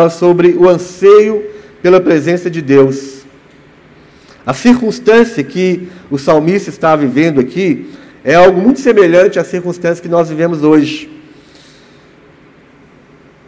[0.00, 1.44] fala sobre o anseio
[1.82, 3.20] pela presença de Deus.
[4.46, 7.90] A circunstância que o salmista está vivendo aqui
[8.24, 11.10] é algo muito semelhante à circunstância que nós vivemos hoje.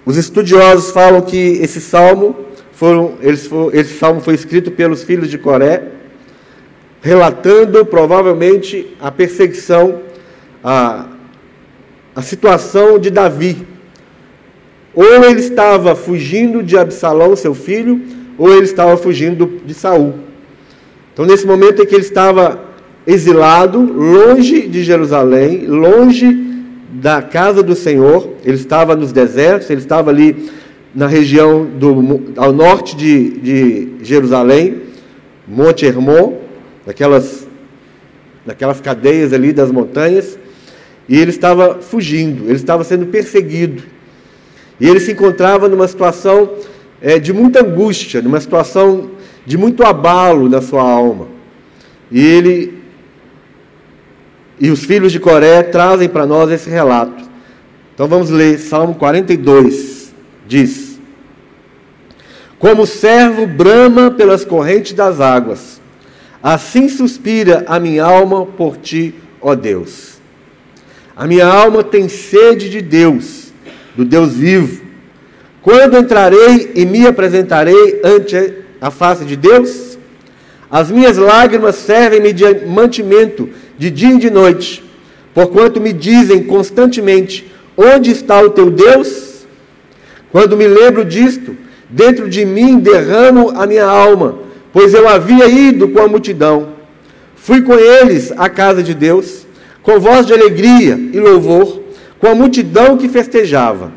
[0.04, 2.36] Os estudiosos falam que esse salmo,
[2.72, 5.84] foram, esse salmo foi escrito pelos filhos de Coré,
[7.00, 10.02] relatando provavelmente a perseguição,
[10.62, 11.06] a,
[12.14, 13.71] a situação de Davi.
[14.94, 18.00] Ou ele estava fugindo de Absalão, seu filho,
[18.36, 20.14] ou ele estava fugindo de Saul.
[21.12, 22.60] Então, nesse momento em que ele estava
[23.06, 26.50] exilado, longe de Jerusalém, longe
[26.92, 30.50] da casa do Senhor, ele estava nos desertos, ele estava ali
[30.94, 34.82] na região do, ao norte de, de Jerusalém,
[35.48, 36.38] Monte Hermon,
[36.86, 37.46] daquelas,
[38.44, 40.38] daquelas cadeias ali das montanhas,
[41.08, 43.82] e ele estava fugindo, ele estava sendo perseguido.
[44.82, 46.54] E ele se encontrava numa situação
[47.00, 49.12] é, de muita angústia, numa situação
[49.46, 51.28] de muito abalo na sua alma.
[52.10, 52.82] E ele
[54.58, 57.22] e os filhos de Coré trazem para nós esse relato.
[57.94, 60.12] Então vamos ler Salmo 42.
[60.48, 60.98] Diz:
[62.58, 65.80] Como o servo brama pelas correntes das águas,
[66.42, 70.20] assim suspira a minha alma por ti, ó Deus.
[71.16, 73.51] A minha alma tem sede de Deus,
[73.94, 74.82] do Deus vivo.
[75.60, 79.98] Quando entrarei e me apresentarei ante a face de Deus?
[80.70, 83.48] As minhas lágrimas servem-me de mantimento
[83.78, 84.82] de dia e de noite,
[85.34, 89.46] porquanto me dizem constantemente: Onde está o teu Deus?
[90.30, 91.54] Quando me lembro disto,
[91.90, 94.38] dentro de mim derramo a minha alma,
[94.72, 96.70] pois eu havia ido com a multidão.
[97.36, 99.46] Fui com eles à casa de Deus,
[99.82, 101.81] com voz de alegria e louvor,
[102.22, 103.90] com a multidão que festejava.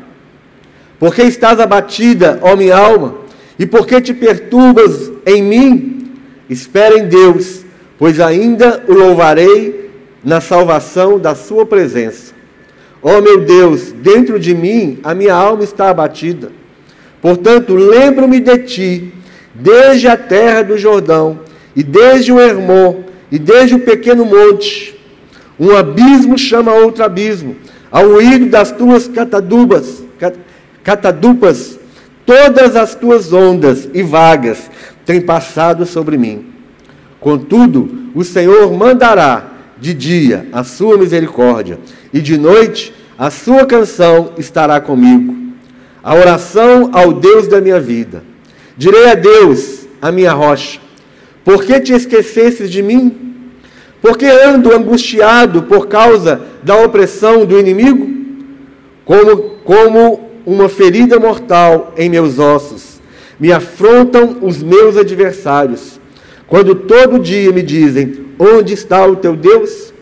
[0.98, 3.18] Porque estás abatida, ó minha alma,
[3.56, 6.10] e porque te perturbas em mim?
[6.50, 7.64] Espera em Deus,
[7.96, 9.92] pois ainda o louvarei
[10.24, 12.34] na salvação da sua presença.
[13.00, 16.50] Ó meu Deus, dentro de mim a minha alma está abatida.
[17.22, 19.14] Portanto, lembro-me de ti,
[19.54, 21.38] desde a terra do Jordão,
[21.76, 24.98] e desde o Hermon, e desde o pequeno monte.
[25.60, 27.54] Um abismo chama outro abismo,
[27.96, 30.04] ao ruído das tuas catadubas,
[30.84, 31.78] catadupas,
[32.26, 34.70] todas as tuas ondas e vagas
[35.06, 36.44] têm passado sobre mim.
[37.18, 41.78] Contudo, o Senhor mandará de dia a sua misericórdia,
[42.12, 45.34] e de noite a sua canção estará comigo.
[46.02, 48.22] A oração ao Deus da minha vida.
[48.76, 50.78] Direi a Deus, a minha rocha:
[51.42, 53.25] Por que te esquecesses de mim?
[54.00, 58.08] Por que ando angustiado por causa da opressão do inimigo?
[59.04, 63.00] Como, como uma ferida mortal em meus ossos,
[63.38, 66.00] me afrontam os meus adversários
[66.46, 69.92] quando todo dia me dizem: Onde está o teu Deus?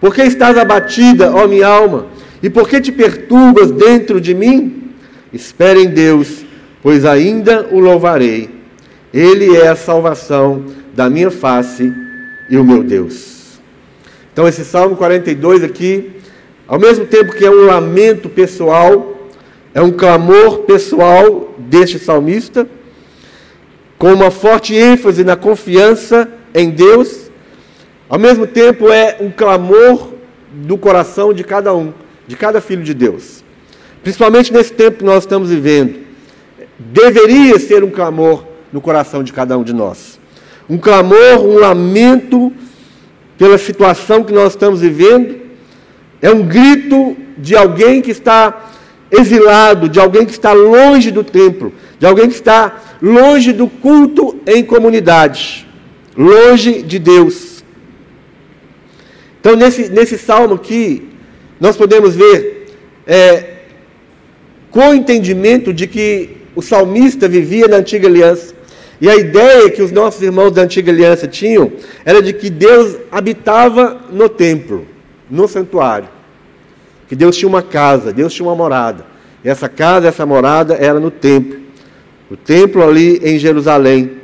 [0.00, 2.06] Por que estás abatida, ó minha alma?
[2.42, 4.92] E por que te perturbas dentro de mim?
[5.32, 6.44] Espere em Deus,
[6.82, 8.48] pois ainda o louvarei.
[9.12, 11.92] Ele é a salvação da minha face
[12.48, 13.58] e o meu Deus.
[14.32, 16.12] Então, esse Salmo 42 aqui,
[16.66, 19.28] ao mesmo tempo que é um lamento pessoal,
[19.74, 22.68] é um clamor pessoal deste salmista,
[23.98, 27.30] com uma forte ênfase na confiança em Deus,
[28.08, 30.12] ao mesmo tempo é um clamor
[30.52, 31.92] do coração de cada um,
[32.26, 33.44] de cada filho de Deus.
[34.02, 35.98] Principalmente nesse tempo que nós estamos vivendo,
[36.78, 40.17] deveria ser um clamor no coração de cada um de nós.
[40.68, 42.52] Um clamor, um lamento
[43.36, 45.40] pela situação que nós estamos vivendo,
[46.20, 48.70] é um grito de alguém que está
[49.10, 54.36] exilado, de alguém que está longe do templo, de alguém que está longe do culto
[54.46, 55.66] em comunidade,
[56.16, 57.64] longe de Deus.
[59.40, 61.08] Então, nesse, nesse salmo aqui,
[61.60, 62.66] nós podemos ver
[63.06, 63.54] é,
[64.70, 68.54] com o entendimento de que o salmista vivia na antiga aliança.
[69.00, 71.72] E a ideia que os nossos irmãos da antiga aliança tinham
[72.04, 74.86] era de que Deus habitava no templo,
[75.30, 76.08] no santuário.
[77.08, 79.06] Que Deus tinha uma casa, Deus tinha uma morada.
[79.44, 81.68] E essa casa, essa morada era no templo
[82.30, 84.18] o templo ali em Jerusalém.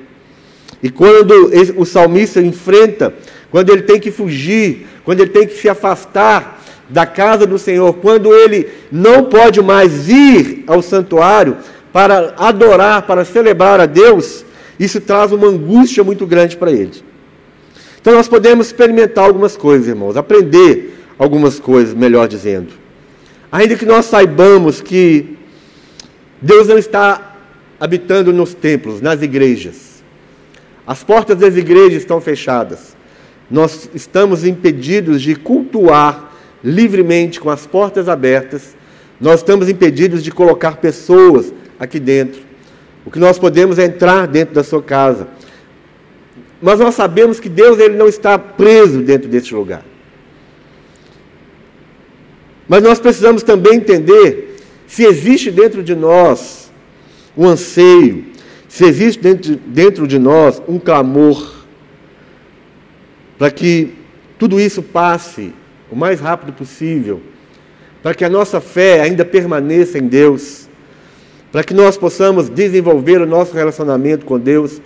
[0.83, 3.15] E quando o salmista enfrenta,
[3.51, 7.95] quando ele tem que fugir, quando ele tem que se afastar da casa do Senhor,
[7.95, 11.57] quando ele não pode mais ir ao santuário
[11.93, 14.45] para adorar, para celebrar a Deus,
[14.79, 17.03] isso traz uma angústia muito grande para ele.
[18.01, 22.73] Então nós podemos experimentar algumas coisas, irmãos, aprender algumas coisas, melhor dizendo.
[23.51, 25.39] Ainda que nós saibamos que
[26.43, 27.37] Deus não está
[27.79, 30.03] habitando nos templos, nas igrejas.
[30.87, 32.95] As portas das igrejas estão fechadas.
[33.51, 36.33] Nós estamos impedidos de cultuar
[36.63, 38.77] livremente, com as portas abertas.
[39.21, 42.43] Nós estamos impedidos de colocar pessoas aqui dentro.
[43.05, 45.29] O que nós podemos é entrar dentro da sua casa.
[46.61, 49.85] Mas nós sabemos que Deus ele não está preso dentro desse lugar.
[52.67, 54.57] Mas nós precisamos também entender
[54.87, 56.73] se existe dentro de nós
[57.37, 58.27] um anseio,
[58.69, 61.67] se existe dentro, dentro de nós um clamor,
[63.39, 63.93] para que
[64.39, 65.53] tudo isso passe
[65.91, 67.21] o mais rápido possível,
[68.03, 70.64] para que a nossa fé ainda permaneça em Deus,
[71.55, 74.83] para que nós possamos desenvolver o nosso relacionamento com Deus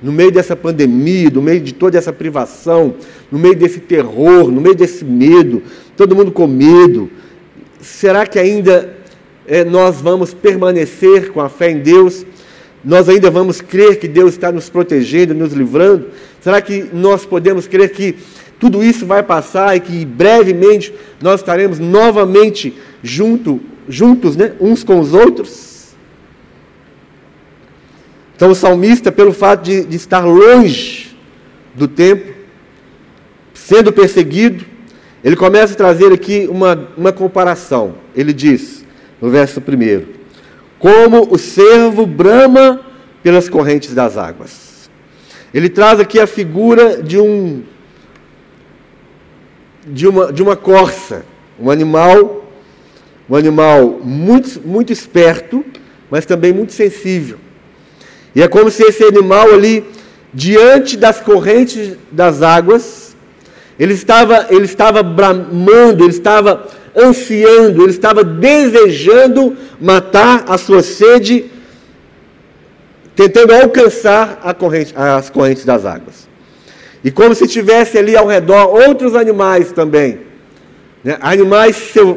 [0.00, 2.94] no meio dessa pandemia, no meio de toda essa privação,
[3.32, 5.60] no meio desse terror, no meio desse medo,
[5.96, 7.10] todo mundo com medo.
[7.80, 8.94] Será que ainda
[9.44, 12.24] é, nós vamos permanecer com a fé em Deus?
[12.84, 16.10] Nós ainda vamos crer que Deus está nos protegendo, nos livrando?
[16.40, 18.14] Será que nós podemos crer que
[18.60, 22.72] tudo isso vai passar e que brevemente nós estaremos novamente
[23.02, 25.73] junto, juntos, né, uns com os outros?
[28.36, 31.16] Então, o salmista, pelo fato de, de estar longe
[31.74, 32.34] do templo,
[33.52, 34.64] sendo perseguido,
[35.22, 37.94] ele começa a trazer aqui uma, uma comparação.
[38.14, 38.84] Ele diz,
[39.20, 40.06] no verso 1,
[40.78, 42.80] como o servo brama
[43.22, 44.90] pelas correntes das águas.
[45.52, 47.62] Ele traz aqui a figura de um
[49.86, 51.24] de uma, de uma corça,
[51.60, 52.50] um animal,
[53.28, 55.64] um animal muito, muito esperto,
[56.10, 57.38] mas também muito sensível.
[58.34, 59.84] E é como se esse animal ali,
[60.32, 63.16] diante das correntes das águas,
[63.78, 66.66] ele estava, ele estava bramando, ele estava
[66.96, 71.50] ansiando, ele estava desejando matar a sua sede,
[73.16, 76.28] tentando alcançar corrente, as correntes das águas.
[77.02, 80.20] E como se tivesse ali ao redor outros animais também,
[81.02, 81.18] né?
[81.20, 81.76] animais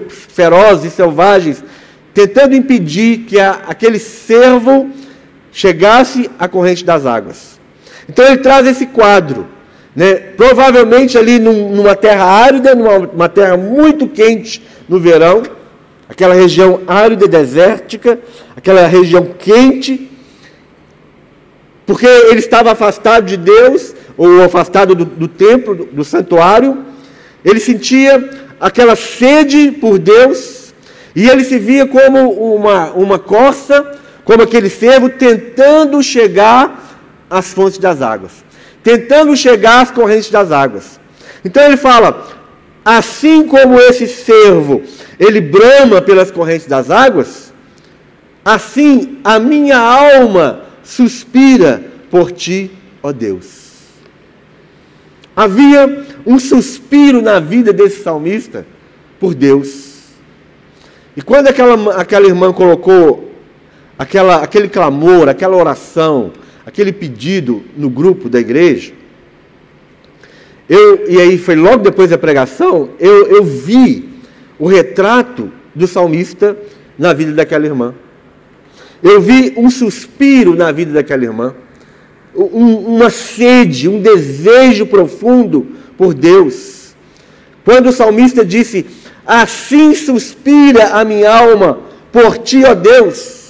[0.10, 1.64] ferozes selvagens,
[2.14, 4.90] tentando impedir que a, aquele servo
[5.58, 7.60] chegasse à corrente das águas.
[8.08, 9.48] Então ele traz esse quadro,
[9.96, 10.14] né?
[10.14, 15.42] provavelmente ali num, numa terra árida, numa terra muito quente no verão,
[16.08, 18.20] aquela região árida e desértica,
[18.56, 20.12] aquela região quente,
[21.88, 26.86] porque ele estava afastado de Deus, ou afastado do, do templo, do, do santuário,
[27.44, 30.72] ele sentia aquela sede por Deus,
[31.16, 37.78] e ele se via como uma, uma corça como aquele servo tentando chegar às fontes
[37.78, 38.44] das águas,
[38.84, 41.00] tentando chegar às correntes das águas.
[41.46, 42.28] Então ele fala:
[42.84, 44.84] assim como esse servo,
[45.18, 47.54] ele brama pelas correntes das águas,
[48.44, 51.82] assim a minha alma suspira
[52.12, 52.70] por ti,
[53.02, 53.78] ó Deus.
[55.34, 58.66] Havia um suspiro na vida desse salmista
[59.22, 59.88] por Deus.
[61.16, 63.27] E quando aquela, aquela irmã colocou
[63.98, 66.32] aquela, aquele clamor, aquela oração,
[66.66, 68.94] aquele pedido no grupo da igreja,
[70.70, 74.10] eu, e aí foi logo depois da pregação, eu, eu vi
[74.60, 76.58] o retrato do salmista
[76.98, 77.94] na vida daquela irmã.
[79.02, 81.54] Eu vi um suspiro na vida daquela irmã,
[82.36, 86.96] um, uma sede, um desejo profundo por Deus.
[87.64, 88.86] Quando o salmista disse:
[89.26, 91.80] Assim suspira a minha alma
[92.12, 93.47] por ti, ó Deus.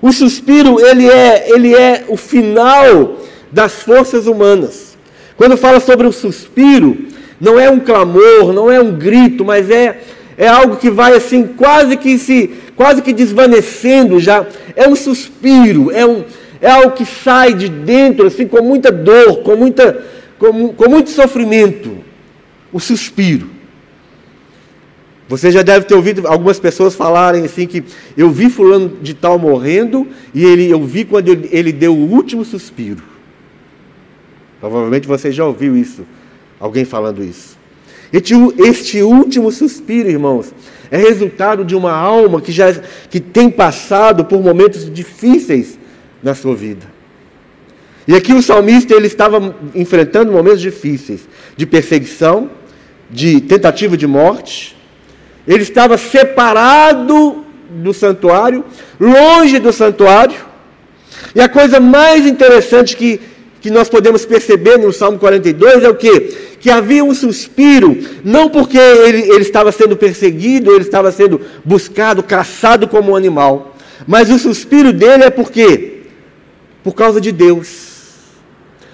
[0.00, 3.18] O suspiro, ele é, ele é o final
[3.50, 4.96] das forças humanas.
[5.36, 6.96] Quando fala sobre o suspiro,
[7.40, 10.00] não é um clamor, não é um grito, mas é,
[10.36, 14.46] é algo que vai assim, quase que se, quase que desvanecendo já.
[14.76, 16.24] É um suspiro, é, um,
[16.60, 20.04] é algo que sai de dentro, assim, com muita dor, com, muita,
[20.38, 21.98] com, com muito sofrimento.
[22.72, 23.57] O suspiro.
[25.28, 27.84] Você já deve ter ouvido algumas pessoas falarem assim que
[28.16, 32.44] eu vi fulano de tal morrendo e ele, eu vi quando ele, deu o último
[32.46, 33.02] suspiro.
[34.58, 36.06] Provavelmente você já ouviu isso,
[36.58, 37.58] alguém falando isso.
[38.10, 40.54] Este, este último suspiro, irmãos,
[40.90, 45.78] é resultado de uma alma que já que tem passado por momentos difíceis
[46.22, 46.86] na sua vida.
[48.06, 52.50] E aqui o salmista ele estava enfrentando momentos difíceis de perseguição,
[53.10, 54.77] de tentativa de morte,
[55.48, 58.62] ele estava separado do santuário,
[59.00, 60.36] longe do santuário.
[61.34, 63.18] E a coisa mais interessante que,
[63.60, 66.20] que nós podemos perceber no Salmo 42 é o que?
[66.60, 72.22] Que havia um suspiro, não porque ele, ele estava sendo perseguido, ele estava sendo buscado,
[72.22, 73.74] caçado como um animal,
[74.06, 76.02] Mas o suspiro dele é por quê?
[76.84, 77.86] Por causa de Deus.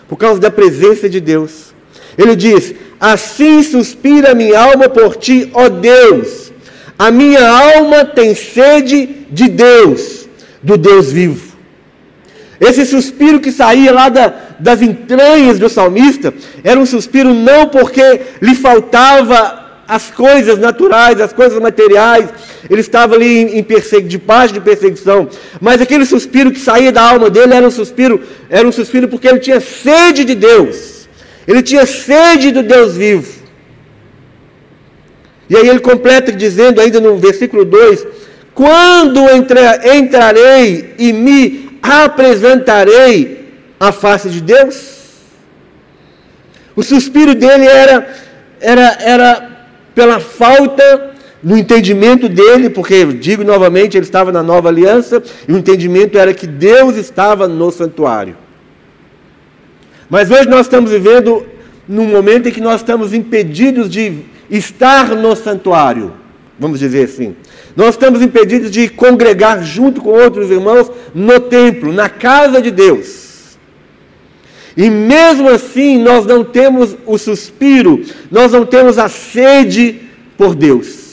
[0.09, 1.75] Por causa da presença de Deus.
[2.17, 6.44] Ele diz: Assim suspira minha alma por ti, ó Deus.
[6.99, 10.29] A minha alma tem sede de Deus,
[10.63, 11.55] do Deus vivo.
[12.61, 16.33] Esse suspiro que saía lá da, das entranhas do salmista
[16.63, 22.29] era um suspiro não porque lhe faltava as coisas naturais, as coisas materiais,
[22.71, 25.29] ele estava ali em, em de paz, de perseguição,
[25.61, 29.29] mas aquele suspiro que saía da alma dele era um suspiro, era um suspiro porque
[29.29, 31.07] ele tinha sede de Deus,
[31.47, 33.44] ele tinha sede do Deus vivo.
[35.49, 38.07] E aí ele completa dizendo, ainda no versículo 2:
[38.55, 43.49] Quando entra, entrarei e me apresentarei
[43.79, 44.95] à face de Deus?
[46.77, 48.09] O suspiro dele era,
[48.61, 49.51] era, era
[49.95, 55.59] pela falta no entendimento dele, porque, digo novamente, ele estava na nova aliança, e o
[55.59, 58.35] entendimento era que Deus estava no santuário.
[60.09, 61.45] Mas hoje nós estamos vivendo
[61.87, 66.13] num momento em que nós estamos impedidos de estar no santuário,
[66.59, 67.37] vamos dizer assim.
[67.77, 73.57] Nós estamos impedidos de congregar junto com outros irmãos no templo, na casa de Deus.
[74.77, 80.01] E mesmo assim, nós não temos o suspiro, nós não temos a sede
[80.37, 81.05] por Deus.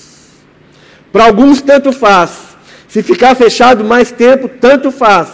[1.11, 2.51] Para alguns, tanto faz.
[2.88, 5.29] Se ficar fechado mais tempo, tanto faz.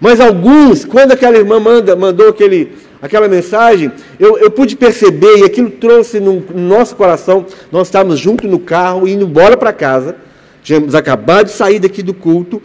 [0.00, 2.72] Mas alguns, quando aquela irmã manda, mandou aquele,
[3.02, 7.44] aquela mensagem, eu, eu pude perceber, e aquilo trouxe no, no nosso coração.
[7.72, 10.14] Nós estávamos juntos no carro, indo embora para casa.
[10.62, 12.62] Tínhamos acabado de sair daqui do culto,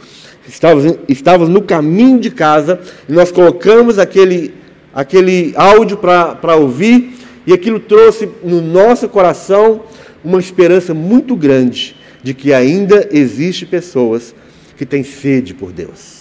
[0.48, 2.79] estávamos, estávamos no caminho de casa,
[3.10, 4.53] e nós colocamos aquele,
[4.94, 7.15] aquele áudio para ouvir,
[7.48, 9.82] e aquilo trouxe no nosso coração
[10.24, 14.36] uma esperança muito grande de que ainda existe pessoas
[14.77, 16.16] que têm sede por Deus.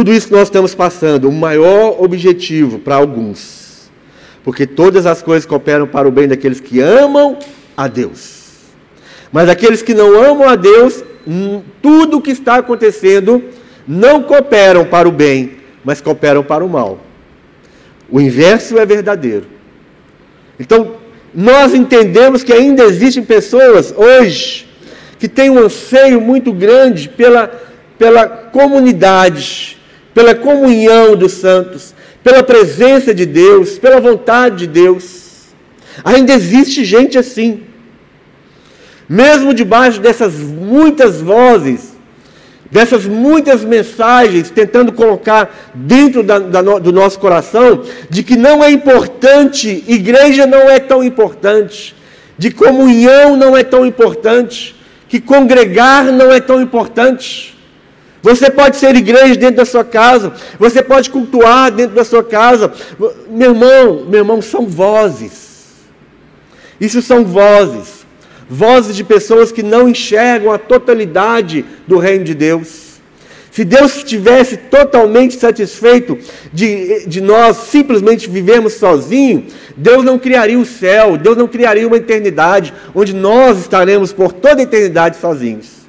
[0.00, 3.90] Tudo isso que nós estamos passando, o maior objetivo para alguns,
[4.42, 7.36] porque todas as coisas cooperam para o bem daqueles que amam
[7.76, 8.62] a Deus.
[9.30, 13.44] Mas aqueles que não amam a Deus, hum, tudo o que está acontecendo
[13.86, 16.98] não cooperam para o bem, mas cooperam para o mal.
[18.10, 19.48] O inverso é verdadeiro.
[20.58, 20.94] Então,
[21.34, 24.66] nós entendemos que ainda existem pessoas hoje
[25.18, 27.48] que têm um anseio muito grande pela,
[27.98, 29.78] pela comunidade,
[30.14, 35.48] pela comunhão dos santos, pela presença de Deus, pela vontade de Deus.
[36.04, 37.62] Ainda existe gente assim.
[39.08, 41.90] Mesmo debaixo dessas muitas vozes
[42.70, 48.70] dessas muitas mensagens tentando colocar dentro da, da, do nosso coração de que não é
[48.70, 51.96] importante, igreja não é tão importante,
[52.38, 54.76] de comunhão não é tão importante,
[55.08, 57.58] que congregar não é tão importante.
[58.22, 62.72] Você pode ser igreja dentro da sua casa, você pode cultuar dentro da sua casa.
[63.28, 65.50] Meu irmão, meu irmão, são vozes.
[66.80, 68.00] Isso são vozes
[68.50, 72.90] vozes de pessoas que não enxergam a totalidade do reino de Deus.
[73.52, 76.18] Se Deus estivesse totalmente satisfeito
[76.52, 81.96] de, de nós simplesmente vivermos sozinhos, Deus não criaria o céu, Deus não criaria uma
[81.96, 85.79] eternidade onde nós estaremos por toda a eternidade sozinhos.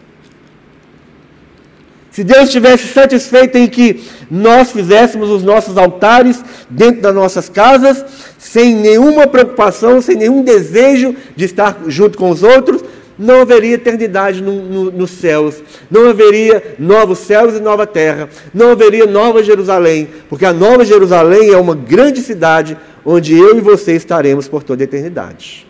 [2.11, 8.03] Se Deus estivesse satisfeito em que nós fizéssemos os nossos altares dentro das nossas casas,
[8.37, 12.83] sem nenhuma preocupação, sem nenhum desejo de estar junto com os outros,
[13.17, 18.71] não haveria eternidade no, no, nos céus, não haveria novos céus e nova terra, não
[18.71, 23.95] haveria nova Jerusalém, porque a nova Jerusalém é uma grande cidade onde eu e você
[23.95, 25.65] estaremos por toda a eternidade.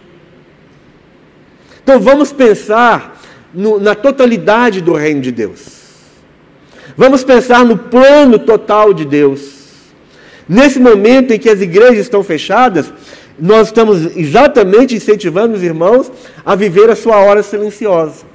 [1.83, 3.21] Então vamos pensar
[3.53, 5.80] no, na totalidade do reino de Deus.
[6.97, 9.61] Vamos pensar no plano total de Deus.
[10.47, 12.91] Nesse momento em que as igrejas estão fechadas,
[13.39, 16.11] nós estamos exatamente incentivando os irmãos
[16.45, 18.25] a viver a sua hora silenciosa,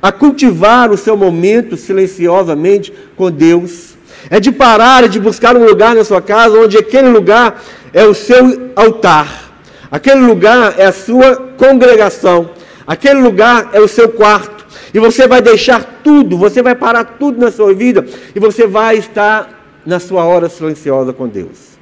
[0.00, 3.94] a cultivar o seu momento silenciosamente com Deus.
[4.30, 8.04] É de parar, é de buscar um lugar na sua casa onde aquele lugar é
[8.04, 9.52] o seu altar,
[9.90, 12.50] aquele lugar é a sua congregação,
[12.86, 14.53] aquele lugar é o seu quarto.
[14.94, 18.96] E você vai deixar tudo, você vai parar tudo na sua vida e você vai
[18.96, 21.74] estar na sua hora silenciosa com Deus.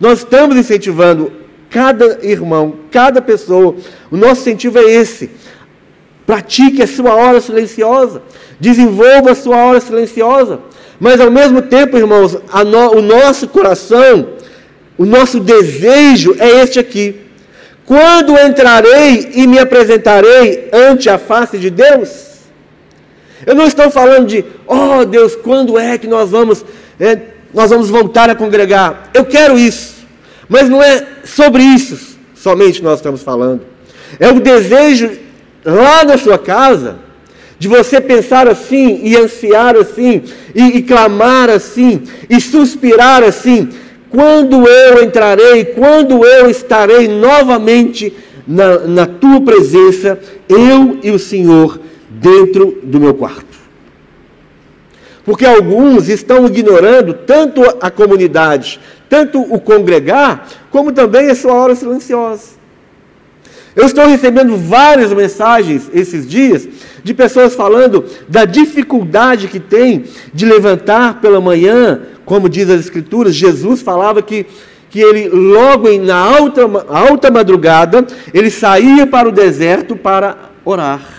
[0.00, 1.30] Nós estamos incentivando
[1.68, 3.76] cada irmão, cada pessoa,
[4.10, 5.30] o nosso incentivo é esse.
[6.26, 8.22] Pratique a sua hora silenciosa,
[8.58, 10.60] desenvolva a sua hora silenciosa,
[10.98, 14.30] mas ao mesmo tempo, irmãos, no, o nosso coração,
[14.96, 17.20] o nosso desejo é este aqui
[17.84, 22.27] Quando entrarei e me apresentarei ante a face de Deus?
[23.46, 26.64] Eu não estou falando de, oh Deus, quando é que nós vamos,
[26.98, 27.18] é,
[27.54, 29.10] nós vamos voltar a congregar?
[29.14, 29.96] Eu quero isso,
[30.48, 33.62] mas não é sobre isso somente nós estamos falando.
[34.18, 35.10] É o desejo
[35.64, 36.96] lá na sua casa
[37.58, 40.22] de você pensar assim e ansiar assim
[40.54, 43.68] e, e clamar assim e suspirar assim.
[44.08, 48.14] Quando eu entrarei, quando eu estarei novamente
[48.46, 50.18] na, na tua presença,
[50.48, 51.78] eu e o Senhor
[52.20, 53.58] dentro do meu quarto.
[55.24, 61.74] Porque alguns estão ignorando tanto a comunidade, tanto o congregar, como também a sua hora
[61.74, 62.58] silenciosa.
[63.76, 66.66] Eu estou recebendo várias mensagens esses dias
[67.04, 73.34] de pessoas falando da dificuldade que tem de levantar pela manhã, como diz as Escrituras,
[73.34, 74.46] Jesus falava que,
[74.90, 81.17] que ele, logo na alta, alta madrugada, ele saía para o deserto para orar.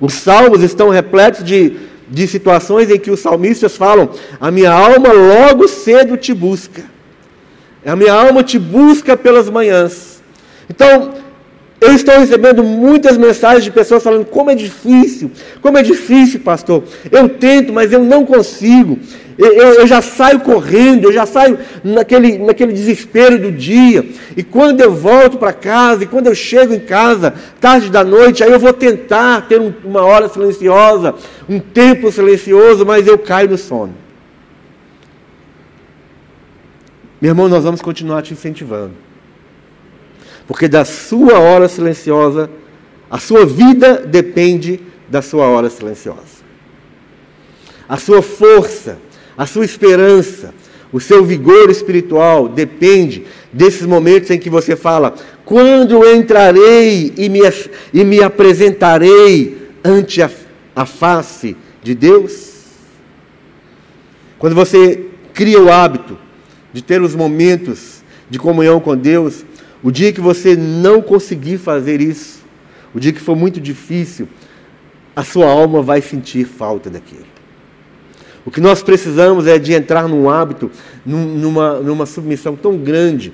[0.00, 1.76] Os salmos estão repletos de,
[2.08, 4.10] de situações em que os salmistas falam:
[4.40, 6.84] A minha alma logo cedo te busca,
[7.84, 10.22] a minha alma te busca pelas manhãs.
[10.68, 11.12] Então,
[11.84, 16.84] eu estou recebendo muitas mensagens de pessoas falando como é difícil, como é difícil, pastor.
[17.10, 18.98] Eu tento, mas eu não consigo.
[19.36, 24.06] Eu, eu, eu, já saio correndo, eu já saio naquele, naquele desespero do dia.
[24.36, 28.42] E quando eu volto para casa, e quando eu chego em casa, tarde da noite,
[28.42, 31.14] aí eu vou tentar ter um, uma hora silenciosa,
[31.48, 33.94] um tempo silencioso, mas eu caio no sono.
[37.20, 39.03] Meu irmão, nós vamos continuar te incentivando.
[40.46, 42.50] Porque da sua hora silenciosa,
[43.10, 46.44] a sua vida depende da sua hora silenciosa.
[47.88, 48.98] A sua força,
[49.36, 50.54] a sua esperança,
[50.92, 57.40] o seu vigor espiritual depende desses momentos em que você fala: quando entrarei e me,
[57.92, 60.30] e me apresentarei ante a,
[60.74, 62.54] a face de Deus?
[64.38, 66.18] Quando você cria o hábito
[66.72, 69.44] de ter os momentos de comunhão com Deus,
[69.84, 72.42] o dia que você não conseguir fazer isso,
[72.94, 74.26] o dia que for muito difícil,
[75.14, 77.26] a sua alma vai sentir falta daquilo.
[78.46, 80.70] O que nós precisamos é de entrar num hábito,
[81.04, 83.30] numa, numa submissão tão grande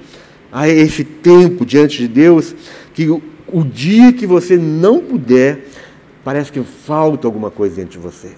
[0.50, 2.52] a esse tempo diante de Deus,
[2.94, 5.68] que o, o dia que você não puder,
[6.24, 8.30] parece que falta alguma coisa dentro de você.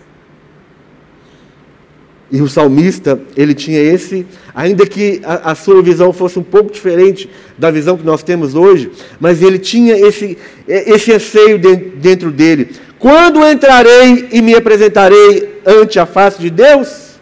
[2.33, 6.73] E o salmista, ele tinha esse, ainda que a, a, sua visão fosse um pouco
[6.73, 8.91] diferente da visão que nós temos hoje,
[9.21, 12.71] mas ele tinha esse, esse anseio dentro dele.
[12.99, 17.19] Quando entrarei e me apresentarei ante a face de Deus,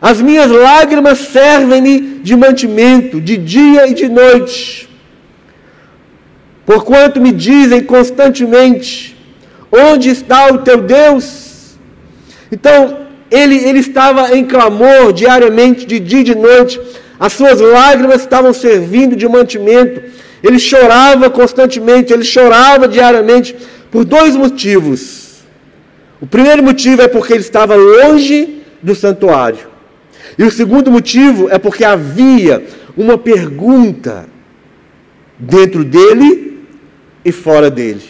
[0.00, 4.88] as minhas lágrimas servem-me de mantimento, de dia e de noite.
[6.64, 9.16] Porquanto me dizem constantemente:
[9.72, 11.76] Onde está o teu Deus?
[12.52, 16.80] Então, ele, ele estava em clamor diariamente, de dia e de noite.
[17.18, 20.02] As suas lágrimas estavam servindo de mantimento.
[20.42, 23.56] Ele chorava constantemente, ele chorava diariamente
[23.90, 25.44] por dois motivos.
[26.20, 29.66] O primeiro motivo é porque ele estava longe do santuário.
[30.38, 32.64] E o segundo motivo é porque havia
[32.96, 34.26] uma pergunta
[35.38, 36.62] dentro dele
[37.24, 38.02] e fora dele.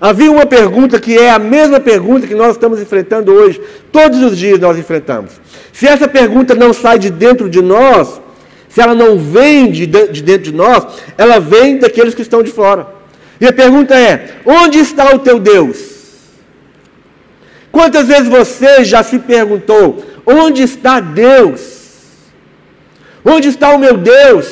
[0.00, 3.60] Havia uma pergunta que é a mesma pergunta que nós estamos enfrentando hoje.
[3.90, 5.32] Todos os dias nós enfrentamos.
[5.72, 8.20] Se essa pergunta não sai de dentro de nós,
[8.68, 12.86] se ela não vem de, dentro de nós, ela vem daqueles que estão de fora.
[13.40, 15.78] E a pergunta é: onde está o teu Deus?
[17.72, 21.78] Quantas vezes você já se perguntou: onde está Deus?
[23.24, 24.46] Onde está o meu Deus?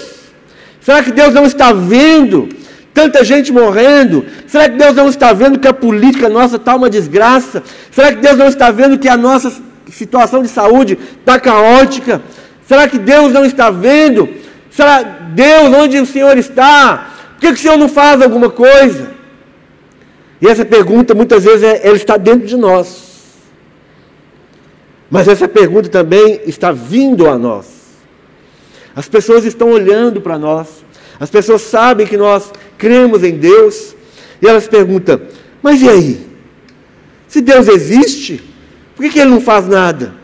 [0.81, 2.49] Será que Deus não está vendo
[2.97, 4.25] tanta gente morrendo?
[4.47, 7.63] Será que Deus não está vendo que a política nossa está uma desgraça?
[7.91, 9.53] Será que Deus não está vendo que a nossa
[9.93, 12.23] situação de saúde está caótica?
[12.67, 14.27] Será que Deus não está vendo?
[14.71, 17.11] Será Deus onde o Senhor está?
[17.35, 19.11] Por que, que o Senhor não faz alguma coisa?
[20.41, 23.05] E essa pergunta muitas vezes é, ela está dentro de nós.
[25.11, 27.67] Mas essa pergunta também está vindo a nós.
[28.95, 30.83] As pessoas estão olhando para nós.
[31.19, 33.95] As pessoas sabem que nós cremos em Deus.
[34.41, 35.21] E elas perguntam:
[35.63, 36.27] Mas e aí?
[37.29, 38.43] Se Deus existe,
[38.95, 40.15] por que, que Ele não faz nada?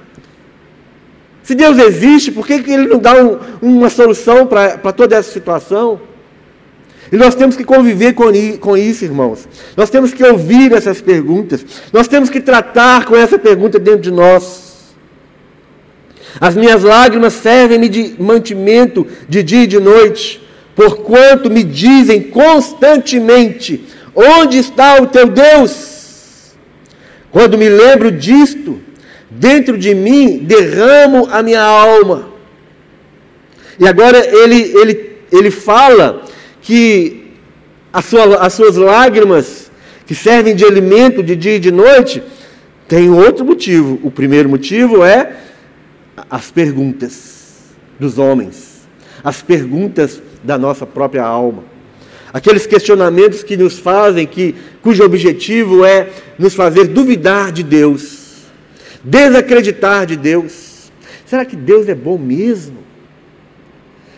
[1.42, 5.30] Se Deus existe, por que, que Ele não dá um, uma solução para toda essa
[5.30, 6.00] situação?
[7.10, 8.24] E nós temos que conviver com,
[8.58, 9.46] com isso, irmãos.
[9.76, 11.64] Nós temos que ouvir essas perguntas.
[11.92, 14.94] Nós temos que tratar com essa pergunta dentro de nós.
[16.40, 20.42] As minhas lágrimas servem-me de mantimento de dia e de noite
[20.74, 26.52] porquanto me dizem constantemente: Onde está o teu Deus?
[27.30, 28.80] Quando me lembro disto,
[29.30, 32.28] dentro de mim derramo a minha alma.
[33.78, 36.24] E agora ele, ele, ele fala
[36.60, 37.32] que
[38.02, 39.70] sua, as suas lágrimas,
[40.06, 42.22] que servem de alimento de dia e de noite,
[42.86, 43.98] tem outro motivo.
[44.02, 45.36] O primeiro motivo é
[46.30, 48.86] as perguntas dos homens,
[49.24, 51.64] as perguntas da nossa própria alma.
[52.32, 58.44] Aqueles questionamentos que nos fazem, que, cujo objetivo é nos fazer duvidar de Deus,
[59.04, 60.90] desacreditar de Deus.
[61.26, 62.78] Será que Deus é bom mesmo?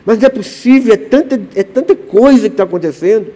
[0.07, 3.33] Mas não é possível, é tanta, é tanta coisa que está acontecendo.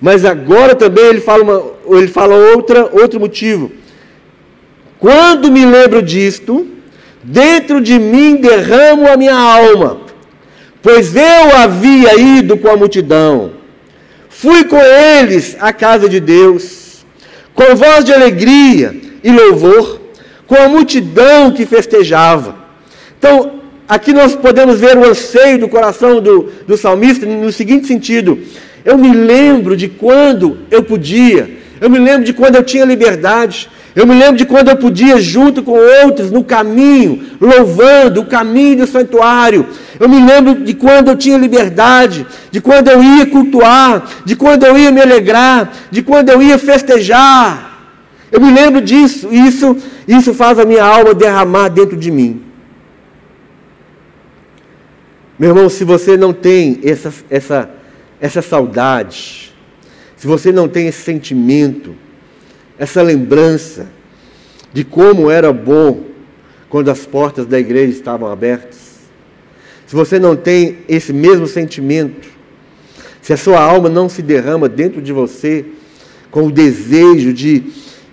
[0.00, 3.72] Mas agora também ele fala, uma, ele fala outra, outro motivo.
[4.98, 6.66] Quando me lembro disto,
[7.22, 10.00] dentro de mim derramo a minha alma,
[10.84, 13.52] pois eu havia ido com a multidão,
[14.28, 17.06] fui com eles à casa de Deus,
[17.54, 18.94] com voz de alegria
[19.24, 20.02] e louvor,
[20.46, 22.54] com a multidão que festejava.
[23.18, 28.38] Então, aqui nós podemos ver o anseio do coração do, do salmista no seguinte sentido:
[28.84, 31.48] eu me lembro de quando eu podia,
[31.84, 35.20] eu me lembro de quando eu tinha liberdade, eu me lembro de quando eu podia,
[35.20, 39.66] junto com outros, no caminho, louvando o caminho do santuário.
[40.00, 44.64] Eu me lembro de quando eu tinha liberdade, de quando eu ia cultuar, de quando
[44.64, 47.92] eu ia me alegrar, de quando eu ia festejar.
[48.32, 49.76] Eu me lembro disso, isso,
[50.08, 52.42] isso faz a minha alma derramar dentro de mim.
[55.38, 57.70] Meu irmão, se você não tem essa, essa,
[58.18, 59.53] essa saudade,
[60.24, 61.94] se você não tem esse sentimento,
[62.78, 63.88] essa lembrança
[64.72, 66.04] de como era bom
[66.70, 69.00] quando as portas da igreja estavam abertas,
[69.86, 72.26] se você não tem esse mesmo sentimento,
[73.20, 75.66] se a sua alma não se derrama dentro de você
[76.30, 77.62] com o desejo de.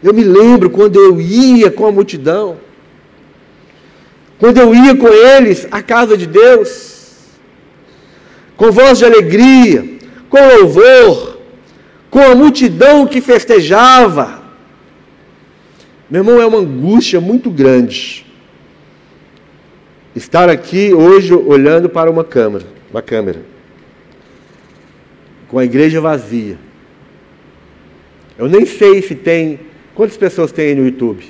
[0.04, 2.58] Eu me lembro quando eu ia com a multidão,
[4.38, 7.20] quando eu ia com eles à casa de Deus,
[8.58, 9.98] com voz de alegria,
[10.30, 11.31] com louvor,
[12.12, 14.44] com a multidão que festejava,
[16.10, 18.26] meu irmão, é uma angústia muito grande
[20.14, 23.40] estar aqui hoje olhando para uma câmera, uma câmera,
[25.48, 26.60] com a igreja vazia.
[28.38, 29.62] Eu nem sei se tem.
[29.96, 31.24] Quantas pessoas tem aí no YouTube?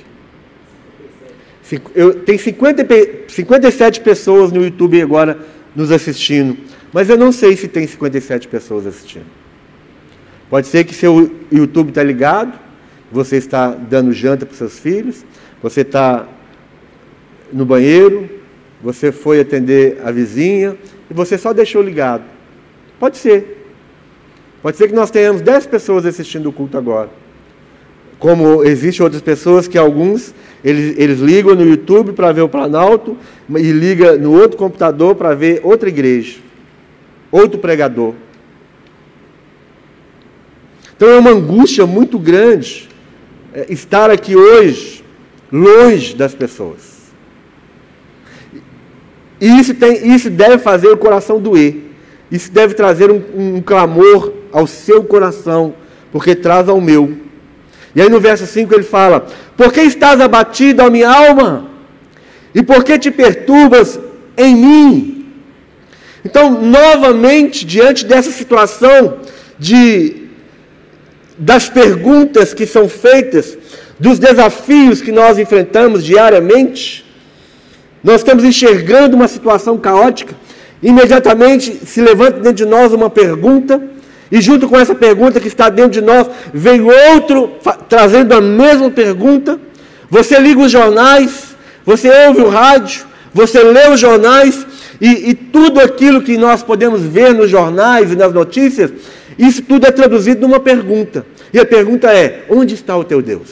[1.94, 2.84] Eu, tem 50,
[3.28, 5.38] 57 pessoas no YouTube agora
[5.76, 6.58] nos assistindo,
[6.92, 9.41] mas eu não sei se tem 57 pessoas assistindo.
[10.52, 12.52] Pode ser que seu YouTube está ligado,
[13.10, 15.24] você está dando janta para seus filhos,
[15.62, 16.28] você está
[17.50, 18.28] no banheiro,
[18.82, 20.76] você foi atender a vizinha
[21.10, 22.24] e você só deixou ligado.
[23.00, 23.66] Pode ser.
[24.60, 27.08] Pode ser que nós tenhamos 10 pessoas assistindo o culto agora.
[28.18, 33.16] Como existem outras pessoas que alguns eles, eles ligam no YouTube para ver o Planalto
[33.48, 36.40] e liga no outro computador para ver outra igreja,
[37.30, 38.12] outro pregador.
[41.02, 42.88] Então é uma angústia muito grande
[43.52, 45.02] é, estar aqui hoje
[45.50, 47.10] longe das pessoas.
[49.40, 51.74] E isso, tem, isso deve fazer o coração doer.
[52.30, 55.74] Isso deve trazer um, um clamor ao seu coração,
[56.12, 57.16] porque traz ao meu.
[57.96, 61.68] E aí no verso 5 ele fala: Por que estás abatido, a minha alma?
[62.54, 63.98] E por que te perturbas
[64.38, 65.26] em mim?
[66.24, 69.16] Então, novamente, diante dessa situação
[69.58, 70.21] de
[71.42, 73.58] das perguntas que são feitas,
[73.98, 77.04] dos desafios que nós enfrentamos diariamente,
[78.02, 80.34] nós estamos enxergando uma situação caótica,
[80.80, 83.82] imediatamente se levanta dentro de nós uma pergunta,
[84.30, 87.54] e junto com essa pergunta que está dentro de nós, vem outro
[87.88, 89.60] trazendo a mesma pergunta.
[90.08, 94.64] Você liga os jornais, você ouve o rádio, você lê os jornais,
[95.02, 98.92] e, e tudo aquilo que nós podemos ver nos jornais e nas notícias,
[99.36, 101.26] isso tudo é traduzido numa pergunta.
[101.52, 103.48] E a pergunta é: onde está o teu Deus?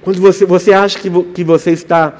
[0.00, 2.18] Quando você, você acha que, que você está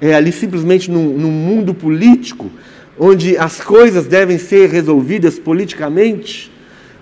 [0.00, 2.50] é, ali simplesmente num, num mundo político,
[2.98, 6.50] onde as coisas devem ser resolvidas politicamente,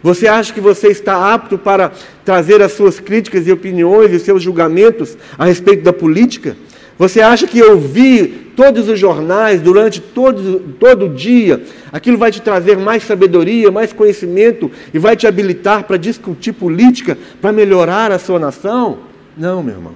[0.03, 1.91] você acha que você está apto para
[2.23, 6.55] trazer as suas críticas e opiniões e os seus julgamentos a respeito da política?
[6.99, 12.43] Você acha que ouvir todos os jornais durante todo, todo o dia, aquilo vai te
[12.43, 18.19] trazer mais sabedoria, mais conhecimento e vai te habilitar para discutir política, para melhorar a
[18.19, 18.99] sua nação?
[19.37, 19.95] Não, meu irmão.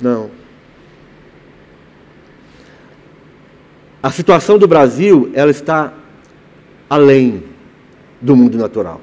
[0.00, 0.30] Não.
[4.00, 5.92] A situação do Brasil, ela está
[6.88, 7.42] além
[8.20, 9.00] do mundo natural.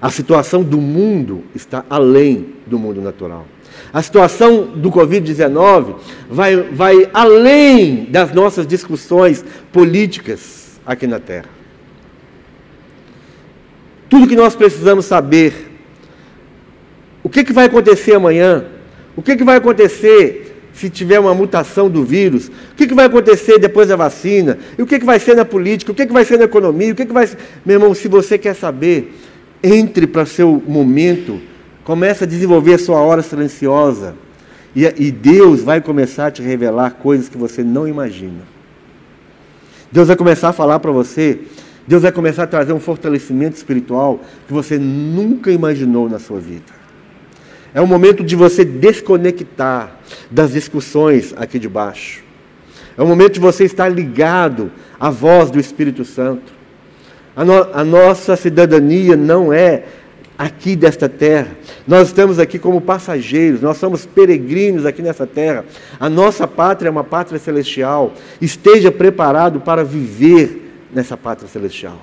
[0.00, 3.46] A situação do mundo está além do mundo natural.
[3.92, 5.94] A situação do Covid-19
[6.28, 11.46] vai, vai além das nossas discussões políticas aqui na Terra.
[14.08, 15.70] Tudo que nós precisamos saber,
[17.22, 18.64] o que, que vai acontecer amanhã,
[19.16, 20.44] o que, que vai acontecer
[20.74, 24.82] se tiver uma mutação do vírus, o que, que vai acontecer depois da vacina, e
[24.82, 26.96] o que, que vai ser na política, o que, que vai ser na economia, o
[26.96, 27.28] que, que vai.
[27.64, 29.14] Meu irmão, se você quer saber,
[29.62, 31.40] entre para seu momento
[31.84, 34.14] Começa a desenvolver a sua hora silenciosa.
[34.74, 38.40] E, e Deus vai começar a te revelar coisas que você não imagina.
[39.92, 41.40] Deus vai começar a falar para você.
[41.86, 46.72] Deus vai começar a trazer um fortalecimento espiritual que você nunca imaginou na sua vida.
[47.74, 49.96] É um momento de você desconectar
[50.30, 52.22] das discussões aqui de baixo.
[52.96, 56.52] É um momento de você estar ligado à voz do Espírito Santo.
[57.36, 59.84] A, no, a nossa cidadania não é
[60.44, 61.56] aqui desta terra.
[61.86, 65.64] Nós estamos aqui como passageiros, nós somos peregrinos aqui nessa terra.
[65.98, 68.12] A nossa pátria é uma pátria celestial.
[68.40, 71.98] Esteja preparado para viver nessa pátria celestial.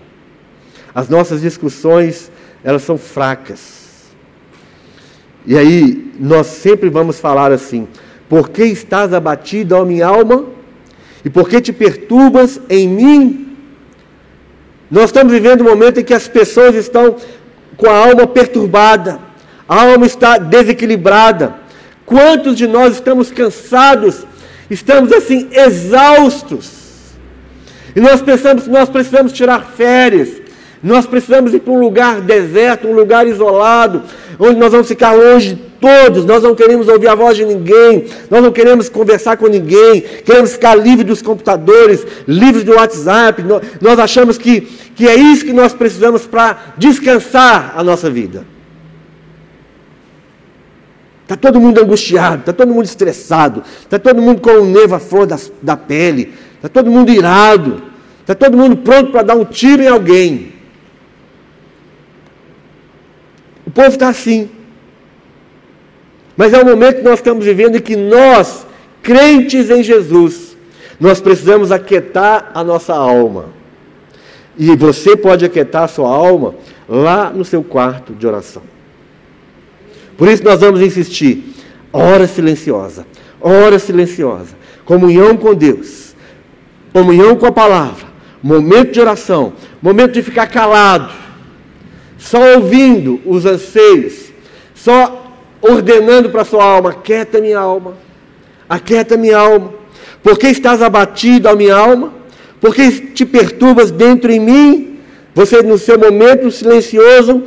[0.94, 2.32] As nossas discussões,
[2.64, 4.10] elas são fracas.
[5.46, 7.88] E aí, nós sempre vamos falar assim:
[8.28, 10.46] Por que estás abatido, ó minha alma?
[11.24, 13.56] E por que te perturbas em mim?
[14.90, 17.16] Nós estamos vivendo um momento em que as pessoas estão
[17.82, 19.20] com a alma perturbada,
[19.68, 21.56] a alma está desequilibrada.
[22.06, 24.24] Quantos de nós estamos cansados,
[24.70, 26.70] estamos assim exaustos?
[27.96, 30.30] E nós pensamos que nós precisamos tirar férias,
[30.84, 34.02] nós precisamos ir para um lugar deserto, um lugar isolado,
[34.40, 38.06] onde nós vamos ficar longe de todos, nós não queremos ouvir a voz de ninguém,
[38.30, 43.44] nós não queremos conversar com ninguém, queremos ficar livre dos computadores, livres do WhatsApp,
[43.80, 44.62] nós achamos que,
[44.96, 48.46] que é isso que nós precisamos para descansar a nossa vida.
[51.24, 55.00] Está todo mundo angustiado, está todo mundo estressado, está todo mundo com o nervo à
[55.00, 57.82] flor da, da pele, está todo mundo irado,
[58.20, 60.61] está todo mundo pronto para dar um tiro em alguém.
[63.66, 64.50] O povo está assim.
[66.36, 68.66] Mas é o momento que nós estamos vivendo em que nós,
[69.02, 70.56] crentes em Jesus,
[71.00, 73.46] nós precisamos aquietar a nossa alma.
[74.58, 76.56] E você pode aquietar a sua alma
[76.88, 78.64] lá no seu quarto de oração.
[80.18, 81.56] Por isso nós vamos insistir.
[81.94, 83.06] Hora silenciosa,
[83.42, 86.16] hora silenciosa, comunhão com Deus,
[86.94, 88.06] comunhão com a palavra,
[88.42, 91.12] momento de oração, momento de ficar calado,
[92.22, 94.32] só ouvindo os anseios,
[94.76, 95.26] só
[95.60, 97.98] ordenando para sua alma: aquieta minha alma,
[98.70, 99.74] aquieta minha alma,
[100.22, 102.14] porque estás abatido a minha alma,
[102.62, 105.00] porque te perturbas dentro em mim,
[105.34, 107.42] você no seu momento silencioso,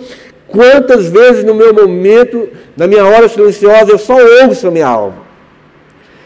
[0.49, 5.23] quantas vezes no meu momento, na minha hora silenciosa, eu só ouço a minha alma.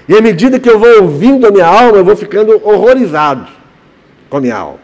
[0.08, 3.46] E à medida que eu vou ouvindo a minha alma, eu vou ficando horrorizado
[4.30, 4.80] com a minha alma.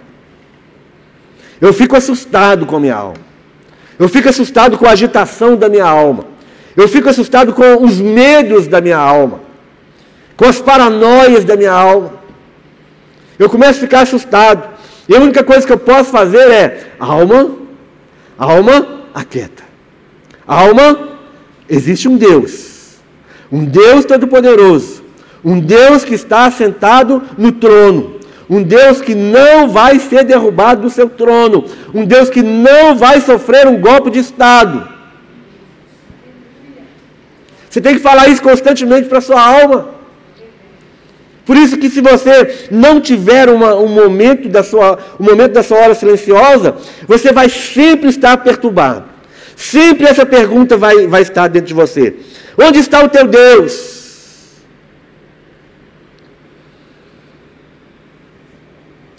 [1.58, 3.33] Eu fico assustado com a minha alma.
[3.98, 6.24] Eu fico assustado com a agitação da minha alma.
[6.76, 9.40] Eu fico assustado com os medos da minha alma.
[10.36, 12.14] Com as paranoias da minha alma.
[13.38, 14.68] Eu começo a ficar assustado.
[15.08, 17.56] E a única coisa que eu posso fazer é: alma,
[18.36, 19.62] alma, aquieta.
[20.46, 21.18] Alma,
[21.68, 22.96] existe um Deus.
[23.50, 25.04] Um Deus Todo-Poderoso.
[25.44, 28.13] Um Deus que está sentado no trono.
[28.48, 31.64] Um Deus que não vai ser derrubado do seu trono.
[31.94, 34.88] Um Deus que não vai sofrer um golpe de Estado.
[37.68, 39.94] Você tem que falar isso constantemente para a sua alma.
[41.44, 45.62] Por isso que se você não tiver uma, um, momento da sua, um momento da
[45.62, 46.76] sua hora silenciosa,
[47.06, 49.04] você vai sempre estar perturbado.
[49.56, 52.14] Sempre essa pergunta vai, vai estar dentro de você.
[52.58, 53.93] Onde está o teu Deus?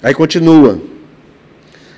[0.05, 0.79] Aí continua.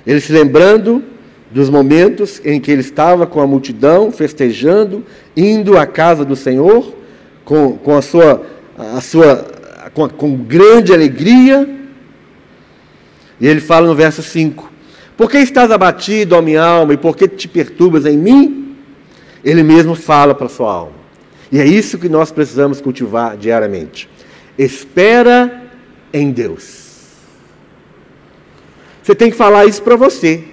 [0.05, 1.03] Ele se lembrando
[1.51, 5.03] dos momentos em que ele estava com a multidão, festejando,
[5.35, 6.95] indo à casa do Senhor,
[7.43, 8.45] com, com a sua,
[8.77, 9.45] a sua
[9.93, 11.67] com, com grande alegria.
[13.41, 14.71] E ele fala no verso 5:
[15.17, 18.73] Por que estás abatido, ó minha alma, e por que te perturbas em mim?
[19.43, 20.95] Ele mesmo fala para a sua alma.
[21.51, 24.09] E é isso que nós precisamos cultivar diariamente.
[24.57, 25.63] Espera
[26.13, 26.86] em Deus.
[29.07, 30.43] Você tem que falar isso para você.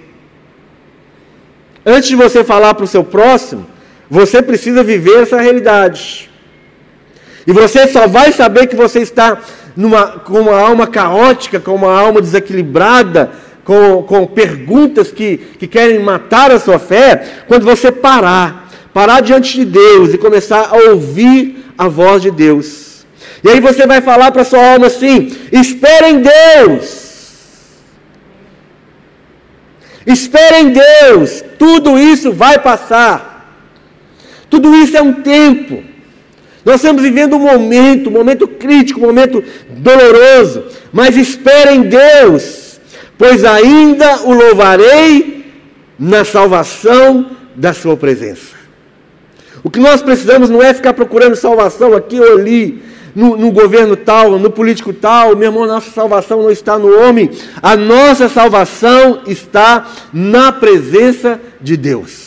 [1.85, 3.65] Antes de você falar para o seu próximo,
[4.09, 6.29] você precisa viver essa realidade.
[7.45, 9.41] E você só vai saber que você está
[9.75, 13.31] numa, com uma alma caótica, com uma alma desequilibrada,
[13.65, 19.53] com, com perguntas que, que querem matar a sua fé, quando você parar, parar diante
[19.57, 23.05] de Deus e começar a ouvir a voz de Deus.
[23.43, 27.04] E aí você vai falar para sua alma assim: espere em Deus.
[30.05, 33.35] Espere em Deus, tudo isso vai passar.
[34.49, 35.83] Tudo isso é um tempo.
[36.63, 42.79] Nós estamos vivendo um momento, um momento crítico, um momento doloroso, mas espere em Deus,
[43.17, 45.45] pois ainda o louvarei
[45.97, 48.55] na salvação da sua presença.
[49.63, 52.83] O que nós precisamos não é ficar procurando salvação aqui ou ali,
[53.15, 57.31] no, no, governo tal, no político tal, meu irmão, nossa salvação não está no homem,
[57.61, 62.25] a nossa salvação está na presença de Deus.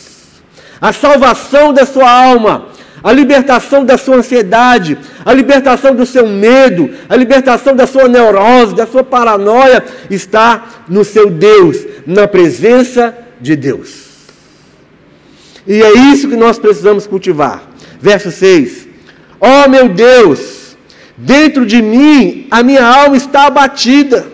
[0.81, 2.69] A salvação da sua alma,
[3.03, 8.75] a libertação da sua ansiedade, a libertação do seu medo, a libertação da sua neurose,
[8.75, 14.09] da sua paranoia, está no seu Deus, na presença de Deus.
[15.67, 17.69] E é isso que nós precisamos cultivar.
[18.01, 18.87] Verso 6:
[19.39, 20.58] Ó oh, meu Deus,
[21.19, 24.27] dentro de mim a minha alma está abatida.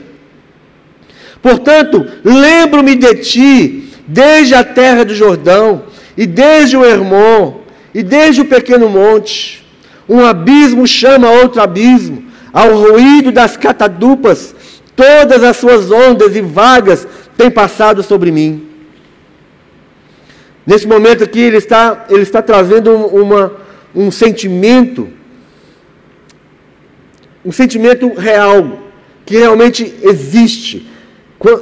[1.41, 5.83] Portanto, lembro-me de ti, desde a terra do Jordão,
[6.17, 7.61] e desde o Hermon,
[7.93, 9.65] e desde o pequeno monte.
[10.07, 14.55] Um abismo chama outro abismo, ao ruído das catadupas,
[14.95, 18.67] todas as suas ondas e vagas têm passado sobre mim.
[20.65, 23.51] Nesse momento aqui, ele está, ele está trazendo uma,
[23.93, 25.09] um sentimento,
[27.45, 28.79] um sentimento real,
[29.25, 30.89] que realmente existe.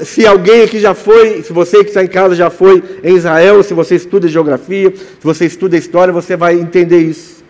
[0.04, 3.62] Se alguém aqui já foi, se você que está em casa já foi em Israel,
[3.64, 7.44] se você estuda geografia, se você estuda história, você vai entender isso.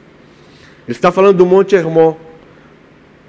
[0.87, 2.15] Ele está falando do Monte Hermon.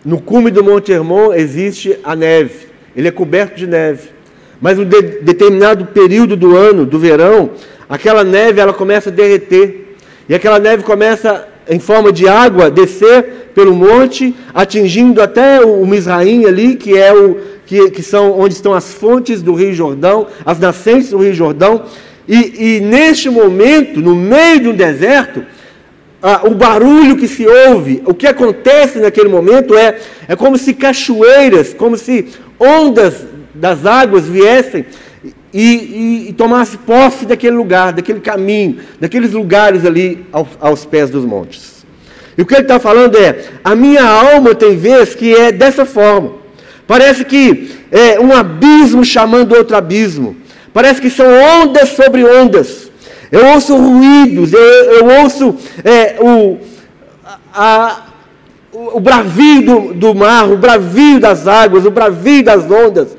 [0.05, 4.09] No cume do Monte Hermon existe a neve, ele é coberto de neve.
[4.61, 7.51] Mas um de, determinado período do ano, do verão,
[7.89, 9.97] aquela neve ela começa a derreter.
[10.29, 16.45] E aquela neve começa em forma de água descer pelo monte, atingindo até o Misraim
[16.45, 20.59] ali, que é o que, que são onde estão as fontes do Rio Jordão, as
[20.59, 21.85] nascentes do Rio Jordão.
[22.29, 25.45] E, e neste momento, no meio de um deserto,
[26.45, 31.75] o barulho que se ouve, o que acontece naquele momento é, é como se cachoeiras,
[31.75, 34.87] como se ondas das águas viessem
[35.55, 41.11] e, e, e tomasse posse daquele lugar, daquele caminho, daqueles lugares ali aos, aos pés
[41.11, 41.87] dos montes.
[42.37, 45.87] E o que ele está falando é: a minha alma tem vezes que é dessa
[45.87, 46.33] forma.
[46.89, 50.37] Parece que é um abismo chamando outro abismo.
[50.73, 51.27] Parece que são
[51.63, 52.91] ondas sobre ondas.
[53.31, 56.59] Eu ouço ruídos, eu, eu ouço é, o,
[57.55, 58.03] a,
[58.73, 63.17] o bravio do, do mar, o bravio das águas, o bravio das ondas.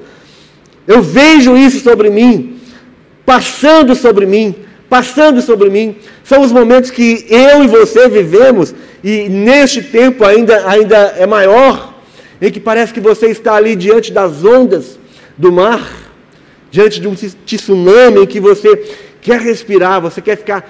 [0.88, 2.60] Eu vejo isso sobre mim,
[3.26, 4.56] passando sobre mim,
[4.90, 5.96] passando sobre mim.
[6.24, 11.94] São os momentos que eu e você vivemos, e neste tempo ainda, ainda é maior,
[12.42, 15.00] em que parece que você está ali diante das ondas
[15.38, 15.82] do mar,
[16.70, 18.76] diante de um tsunami em que você
[19.22, 20.70] quer respirar, você quer ficar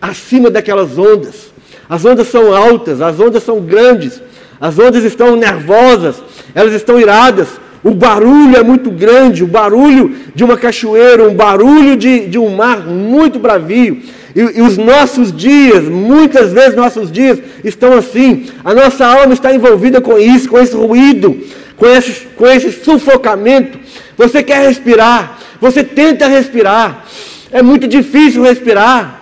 [0.00, 1.50] acima daquelas ondas.
[1.88, 4.20] As ondas são altas, as ondas são grandes,
[4.60, 6.22] as ondas estão nervosas,
[6.54, 7.48] elas estão iradas,
[7.82, 12.54] o barulho é muito grande, o barulho de uma cachoeira, um barulho de, de um
[12.54, 14.02] mar muito bravio.
[14.36, 18.48] E, e, os nossos dias, muitas vezes nossos dias estão assim.
[18.62, 21.40] A nossa alma está envolvida com isso, com esse ruído,
[21.76, 23.78] com esse, com esse sufocamento.
[24.16, 27.06] Você quer respirar, você tenta respirar.
[27.50, 29.20] É muito difícil respirar.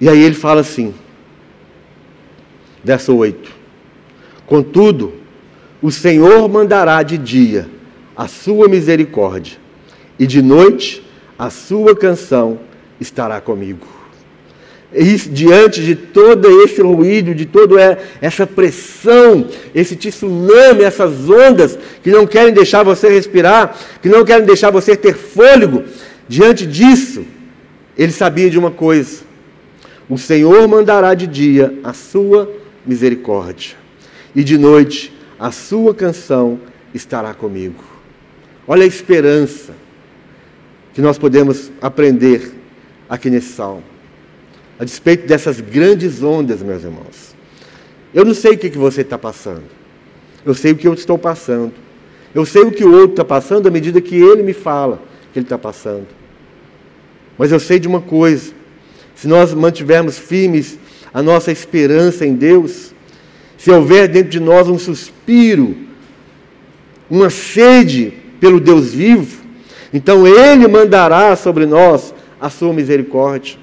[0.00, 0.92] E aí ele fala assim,
[2.84, 3.50] verso 8:
[4.44, 5.14] Contudo,
[5.86, 7.68] o Senhor mandará de dia
[8.16, 9.56] a sua misericórdia,
[10.18, 11.00] e de noite
[11.38, 12.58] a sua canção
[13.00, 13.86] estará comigo.
[14.92, 22.10] E diante de todo esse ruído, de toda essa pressão, esse tsunami, essas ondas que
[22.10, 25.84] não querem deixar você respirar, que não querem deixar você ter fôlego,
[26.26, 27.24] diante disso,
[27.96, 29.20] ele sabia de uma coisa:
[30.10, 32.50] o Senhor mandará de dia a sua
[32.84, 33.76] misericórdia,
[34.34, 36.58] e de noite a sua canção
[36.94, 37.82] estará comigo.
[38.66, 39.72] Olha a esperança
[40.94, 42.52] que nós podemos aprender
[43.08, 43.84] aqui nesse salmo.
[44.78, 47.34] A despeito dessas grandes ondas, meus irmãos.
[48.14, 49.64] Eu não sei o que você está passando.
[50.44, 51.72] Eu sei o que eu estou passando.
[52.34, 55.00] Eu sei o que o outro está passando à medida que ele me fala
[55.32, 56.06] que ele está passando.
[57.36, 58.52] Mas eu sei de uma coisa:
[59.14, 60.78] se nós mantivermos firmes
[61.12, 62.94] a nossa esperança em Deus,
[63.66, 65.76] se houver dentro de nós um suspiro
[67.10, 69.42] uma sede pelo Deus vivo,
[69.92, 73.56] então Ele mandará sobre nós a sua misericórdia.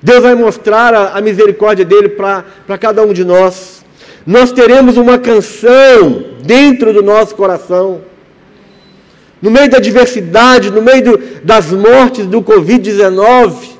[0.00, 3.84] Deus vai mostrar a, a misericórdia dele para cada um de nós.
[4.24, 8.02] Nós teremos uma canção dentro do nosso coração.
[9.42, 13.70] No meio da diversidade, no meio do, das mortes do Covid-19,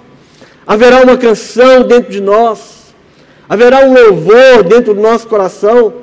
[0.67, 2.78] haverá uma canção dentro de nós,
[3.49, 5.95] haverá um louvor dentro do nosso coração.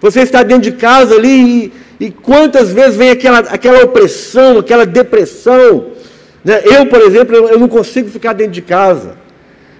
[0.00, 4.86] Você está dentro de casa ali e, e quantas vezes vem aquela, aquela opressão, aquela
[4.86, 5.86] depressão.
[6.44, 6.62] Né?
[6.64, 9.16] Eu, por exemplo, eu não consigo ficar dentro de casa.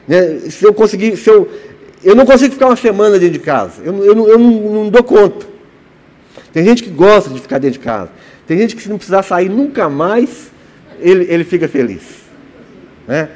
[0.09, 0.41] Né?
[0.51, 1.49] Se eu conseguir, se eu,
[2.03, 3.83] eu não consigo ficar uma semana dentro de casa.
[3.85, 5.47] Eu, eu, não, eu não, não dou conta.
[6.53, 8.11] Tem gente que gosta de ficar dentro de casa.
[8.47, 10.51] Tem gente que se não precisar sair nunca mais,
[11.01, 12.03] ele, ele fica feliz.
[13.07, 13.29] Né?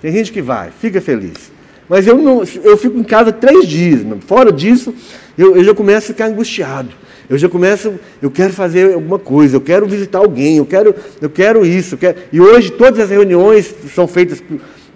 [0.00, 1.57] Tem gente que vai, fica feliz.
[1.88, 4.02] Mas eu, não, eu fico em casa três dias.
[4.26, 4.94] Fora disso,
[5.36, 6.90] eu, eu já começo a ficar angustiado.
[7.28, 11.28] Eu já começo, eu quero fazer alguma coisa, eu quero visitar alguém, eu quero, eu
[11.28, 11.94] quero isso.
[11.94, 12.18] Eu quero...
[12.32, 14.42] E hoje todas as reuniões são feitas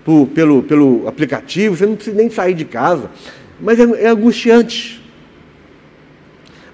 [0.05, 3.11] por, pelo, pelo aplicativo, você não precisa nem sair de casa.
[3.61, 5.03] Mas é, é angustiante.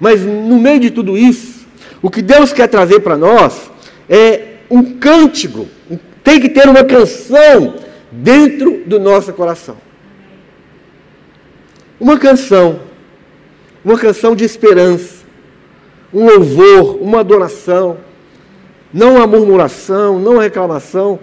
[0.01, 1.67] Mas no meio de tudo isso,
[2.01, 3.71] o que Deus quer trazer para nós
[4.09, 5.67] é um cântico,
[6.23, 7.75] tem que ter uma canção
[8.13, 9.88] dentro do nosso coração.
[12.01, 12.81] Uma canção,
[13.85, 15.25] uma canção de esperança,
[16.15, 17.99] um louvor, uma adoração,
[18.95, 21.19] não a murmuração, não a reclamação.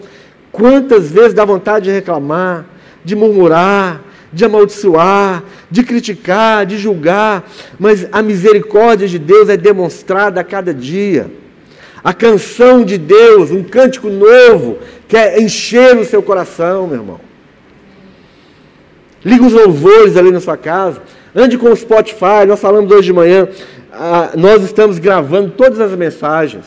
[0.52, 2.66] Quantas vezes dá vontade de reclamar,
[3.04, 4.02] de murmurar,
[4.34, 7.50] de amaldiçoar, de criticar, de julgar,
[7.80, 11.32] mas a misericórdia de Deus é demonstrada a cada dia.
[12.04, 17.25] A canção de Deus, um cântico novo, quer encher o seu coração, meu irmão.
[19.26, 21.02] Liga os louvores ali na sua casa.
[21.36, 22.46] Ande com o Spotify.
[22.48, 23.48] Nós falamos hoje de manhã.
[23.92, 26.66] Ah, nós estamos gravando todas as mensagens.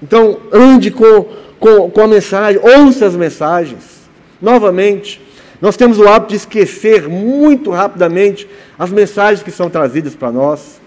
[0.00, 1.26] Então, ande com,
[1.58, 2.60] com, com a mensagem.
[2.62, 4.08] Ouça as mensagens.
[4.40, 5.20] Novamente.
[5.60, 8.46] Nós temos o hábito de esquecer muito rapidamente
[8.78, 10.80] as mensagens que são trazidas para nós.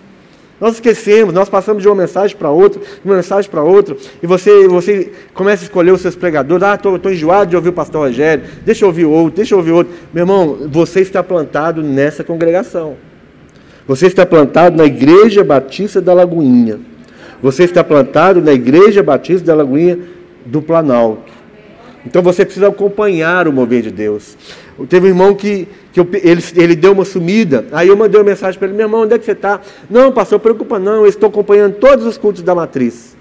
[0.60, 4.28] Nós esquecemos, nós passamos de uma mensagem para outra, de uma mensagem para outra, e
[4.28, 6.64] você, você começa a escolher os seus pregadores.
[6.64, 9.72] Ah, estou enjoado de ouvir o pastor Rogério, deixa eu ouvir outro, deixa eu ouvir
[9.72, 9.94] outro.
[10.14, 12.98] Meu irmão, você está plantado nessa congregação.
[13.88, 16.80] Você está plantado na Igreja Batista da Lagoinha.
[17.42, 19.98] Você está plantado na Igreja Batista da Lagoinha
[20.46, 21.39] do Planalto.
[22.06, 24.38] Então você precisa acompanhar o mover de Deus.
[24.88, 28.26] Teve um irmão que, que eu, ele, ele deu uma sumida, aí eu mandei uma
[28.26, 29.60] mensagem para ele, meu irmão, onde é que você está?
[29.90, 33.18] Não, pastor, preocupa não, eu estou acompanhando todos os cultos da matriz.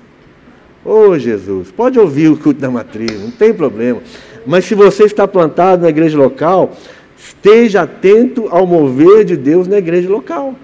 [0.84, 4.00] Ô oh, Jesus, pode ouvir o culto da matriz, não tem problema.
[4.46, 6.72] Mas se você está plantado na igreja local,
[7.18, 10.54] esteja atento ao mover de Deus na igreja local.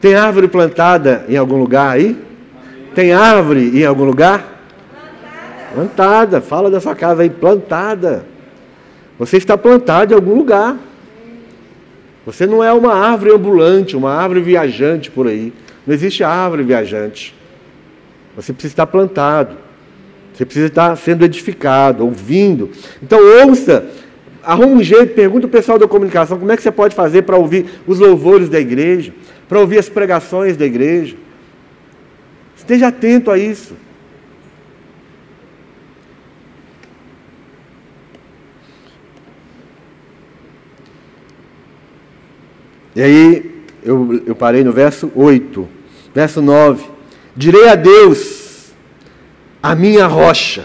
[0.00, 2.18] Tem árvore plantada em algum lugar aí?
[2.94, 4.60] Tem árvore em algum lugar?
[5.74, 5.74] Plantada.
[5.74, 6.40] plantada.
[6.40, 8.26] Fala da sua casa aí, plantada.
[9.18, 10.76] Você está plantado em algum lugar.
[12.24, 15.52] Você não é uma árvore ambulante, uma árvore viajante por aí.
[15.86, 17.34] Não existe árvore viajante.
[18.36, 19.56] Você precisa estar plantado.
[20.32, 22.70] Você precisa estar sendo edificado, ouvindo.
[23.02, 23.86] Então ouça,
[24.42, 27.36] arruma um jeito, pergunta o pessoal da comunicação como é que você pode fazer para
[27.36, 29.12] ouvir os louvores da igreja,
[29.48, 31.16] para ouvir as pregações da igreja.
[32.62, 33.74] Esteja atento a isso.
[42.94, 45.68] E aí, eu, eu parei no verso 8,
[46.14, 46.88] verso 9:
[47.34, 48.72] Direi a Deus,
[49.60, 50.64] a minha rocha.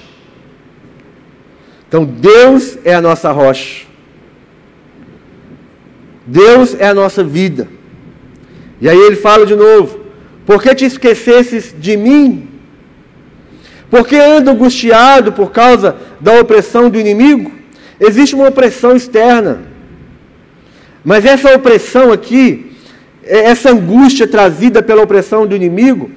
[1.88, 3.88] Então, Deus é a nossa rocha.
[6.28, 7.68] Deus é a nossa vida.
[8.80, 10.07] E aí ele fala de novo:
[10.48, 12.48] por que te esquecesses de mim?
[13.90, 17.52] Por que ando angustiado por causa da opressão do inimigo?
[18.00, 19.64] Existe uma opressão externa.
[21.04, 22.72] Mas essa opressão aqui,
[23.26, 26.10] é essa angústia trazida pela opressão do inimigo,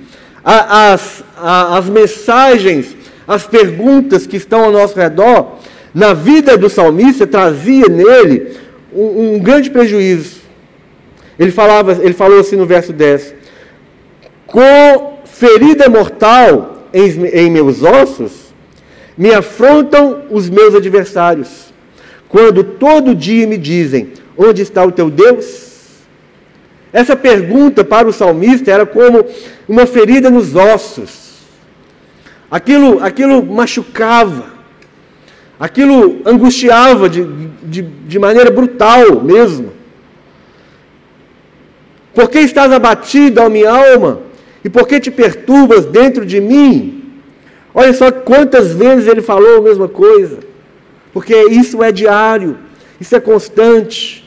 [0.44, 5.58] as, as mensagens, as perguntas que estão ao nosso redor,
[5.92, 8.56] na vida do salmista, trazia nele
[8.92, 10.38] um, um grande prejuízo.
[11.36, 13.39] Ele, falava, ele falou assim no verso 10:
[14.51, 18.53] com ferida mortal em, em meus ossos,
[19.16, 21.72] me afrontam os meus adversários.
[22.28, 25.68] Quando todo dia me dizem: Onde está o teu Deus?
[26.92, 29.24] Essa pergunta para o salmista era como
[29.68, 31.30] uma ferida nos ossos.
[32.51, 34.46] Aquilo, aquilo machucava,
[35.59, 37.24] aquilo angustiava de,
[37.62, 39.72] de, de maneira brutal mesmo.
[42.12, 44.29] Por que estás abatido, ó minha alma?
[44.64, 47.12] E por que te perturbas dentro de mim?
[47.74, 50.38] Olha só quantas vezes ele falou a mesma coisa.
[51.12, 52.58] Porque isso é diário,
[53.00, 54.26] isso é constante.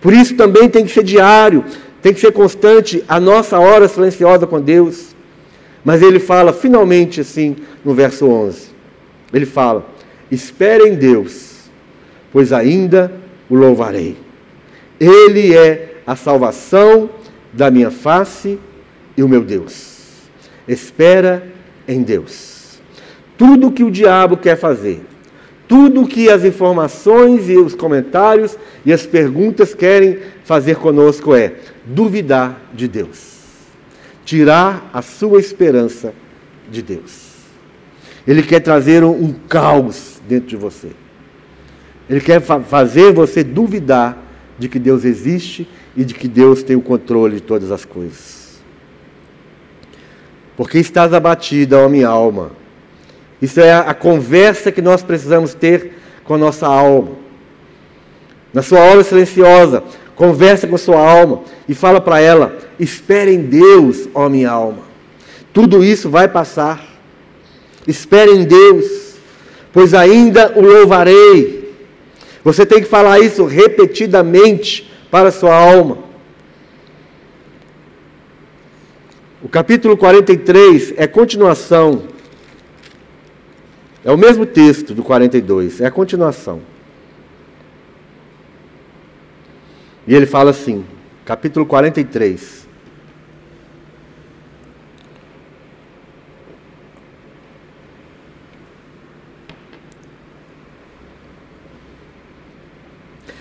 [0.00, 1.64] Por isso também tem que ser diário,
[2.02, 5.14] tem que ser constante a nossa hora silenciosa com Deus.
[5.84, 8.68] Mas ele fala finalmente assim no verso 11.
[9.32, 9.86] Ele fala:
[10.30, 11.70] Espere em Deus,
[12.32, 13.12] pois ainda
[13.48, 14.16] o louvarei.
[15.00, 17.10] Ele é a salvação
[17.52, 18.58] da minha face
[19.18, 19.98] e o meu Deus.
[20.68, 21.44] Espera
[21.88, 22.78] em Deus.
[23.36, 25.02] Tudo que o diabo quer fazer,
[25.66, 28.56] tudo que as informações e os comentários
[28.86, 33.40] e as perguntas querem fazer conosco é duvidar de Deus,
[34.24, 36.14] tirar a sua esperança
[36.70, 37.28] de Deus.
[38.26, 40.90] Ele quer trazer um, caos dentro de você.
[42.08, 44.16] Ele quer fa fazer você duvidar
[44.58, 48.47] de que Deus existe e de que Deus tem o controle de todas as coisas.
[50.58, 52.50] Porque estás abatida, ó minha alma.
[53.40, 55.92] Isso é a conversa que nós precisamos ter
[56.24, 57.12] com a nossa alma.
[58.52, 59.84] Na sua hora silenciosa,
[60.16, 64.80] conversa com a sua alma e fala para ela: espere em Deus, ó minha alma.
[65.52, 66.84] Tudo isso vai passar.
[67.86, 69.14] Espere em Deus,
[69.72, 71.72] pois ainda o louvarei.
[72.42, 76.07] Você tem que falar isso repetidamente para a sua alma.
[79.40, 82.08] O capítulo 43 é continuação.
[84.04, 86.60] É o mesmo texto do 42, é a continuação.
[90.06, 90.84] E ele fala assim,
[91.24, 92.66] capítulo 43.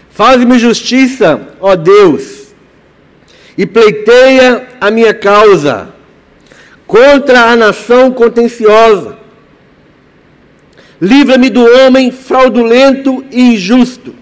[0.09, 2.36] Faz-me justiça, ó Deus,
[3.57, 5.89] e pleiteia a minha causa
[6.85, 9.17] contra a nação contenciosa.
[11.01, 14.15] Livra-me do homem fraudulento e injusto.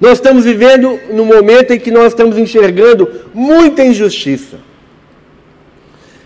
[0.00, 4.58] Nós estamos vivendo no momento em que nós estamos enxergando muita injustiça.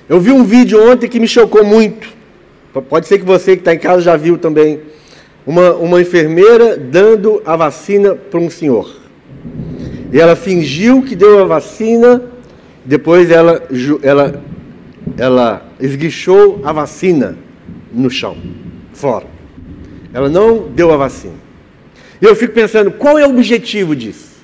[0.09, 2.09] Eu vi um vídeo ontem que me chocou muito.
[2.89, 4.81] Pode ser que você que está em casa já viu também.
[5.47, 8.97] Uma, uma enfermeira dando a vacina para um senhor.
[10.17, 12.23] E ela fingiu que deu a vacina,
[12.83, 13.63] depois ela,
[14.03, 14.43] ela,
[15.19, 17.37] ela esguichou a vacina
[17.93, 18.35] no chão,
[18.95, 19.27] fora.
[20.15, 21.35] Ela não deu a vacina.
[22.19, 24.37] E eu fico pensando, qual é o objetivo disso?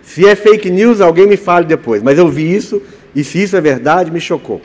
[0.00, 2.02] Se é fake news, alguém me fale depois.
[2.02, 2.80] Mas eu vi isso,
[3.14, 4.62] e se isso é verdade, me chocou.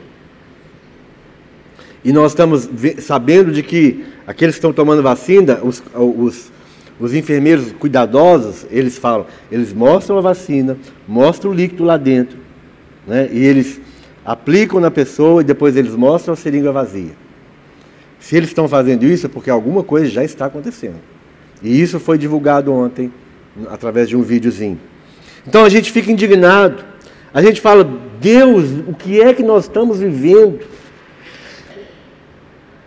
[2.02, 2.66] E nós estamos
[3.00, 6.50] sabendo de que aqueles que estão tomando vacina, os, os
[6.98, 10.76] os enfermeiros cuidadosos, eles falam, eles mostram a vacina,
[11.06, 12.38] mostram o líquido lá dentro,
[13.06, 13.28] né?
[13.32, 13.80] e eles
[14.24, 17.12] aplicam na pessoa e depois eles mostram a seringa vazia.
[18.18, 21.00] Se eles estão fazendo isso é porque alguma coisa já está acontecendo.
[21.62, 23.12] E isso foi divulgado ontem
[23.70, 24.78] através de um videozinho.
[25.46, 26.84] Então a gente fica indignado.
[27.32, 27.88] A gente fala,
[28.20, 30.60] Deus, o que é que nós estamos vivendo?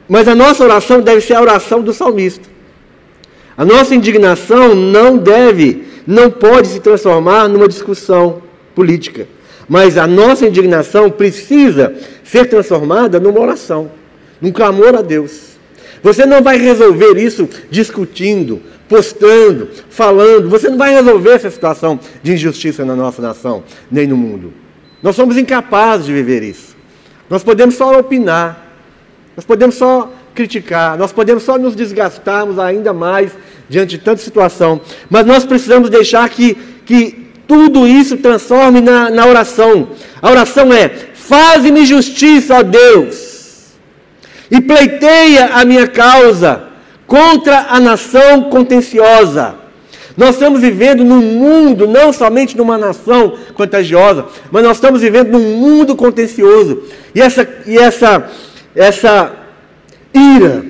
[0.08, 2.51] Mas a nossa oração deve ser a oração do salmista.
[3.58, 8.42] A nossa indignação não deve, não pode se transformar numa discussão
[8.74, 9.28] política.
[9.68, 11.94] Mas a nossa indignação precisa
[12.24, 13.92] ser transformada numa oração,
[14.42, 15.52] num clamor a Deus.
[16.04, 20.50] Você não vai resolver isso discutindo, postando, falando.
[20.50, 24.52] Você não vai resolver essa situação de injustiça na nossa nação, nem no mundo.
[25.02, 26.76] Nós somos incapazes de viver isso.
[27.30, 28.68] Nós podemos só opinar.
[29.36, 30.98] Nós podemos só criticar.
[30.98, 33.32] Nós podemos só nos desgastarmos ainda mais
[33.70, 34.82] diante de tanta situação.
[35.10, 36.56] Mas nós precisamos deixar que,
[36.86, 39.90] que tudo isso transforme na, na oração.
[40.22, 43.74] A oração é: faze-me justiça, ó Deus,
[44.50, 46.64] e pleiteia a minha causa
[47.08, 49.56] contra a nação contenciosa.
[50.16, 55.58] Nós estamos vivendo num mundo, não somente numa nação contagiosa, mas nós estamos vivendo num
[55.58, 56.84] mundo contencioso.
[57.16, 58.30] E essa, e essa,
[58.76, 59.41] essa
[60.14, 60.66] ira,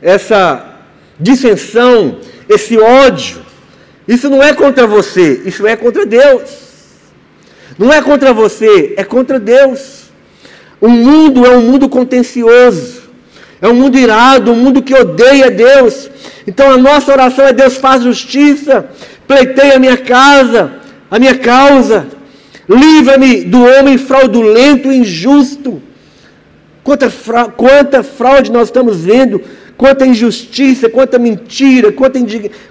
[0.00, 0.78] essa
[1.18, 2.18] dissensão,
[2.48, 3.42] esse ódio,
[4.06, 6.62] isso não é contra você, isso é contra Deus.
[7.78, 10.10] Não é contra você, é contra Deus.
[10.80, 13.02] O mundo é um mundo contencioso,
[13.60, 16.10] é um mundo irado, um mundo que odeia Deus.
[16.46, 18.90] Então a nossa oração é: Deus faz justiça,
[19.26, 20.72] pleiteia a minha casa,
[21.10, 22.06] a minha causa,
[22.68, 25.80] livra-me do homem fraudulento e injusto.
[26.82, 29.40] Quanta, fra quanta fraude nós estamos vendo
[29.76, 32.20] quanta injustiça, quanta mentira, quanta,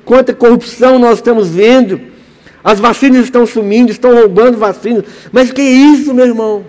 [0.05, 1.99] quanta corrupção nós estamos vendo.
[2.64, 5.03] As vacinas estão sumindo, estão roubando vacinas.
[5.32, 6.64] Mas que isso, meu irmão?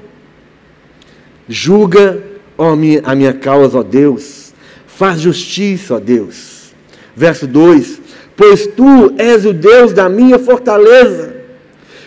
[1.49, 2.21] Julga
[2.57, 4.53] ó, a minha causa, ó Deus.
[4.87, 6.73] Faz justiça, ó Deus.
[7.15, 8.01] Verso 2:
[8.37, 11.42] Pois tu és o Deus da minha fortaleza.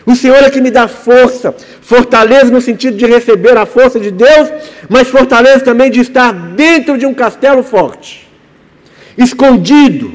[0.06, 1.56] O Senhor é que me dá força.
[1.82, 4.50] Fortaleza no sentido de receber a força de Deus,
[4.88, 8.28] mas fortaleza também de estar dentro de um castelo forte,
[9.18, 10.14] escondido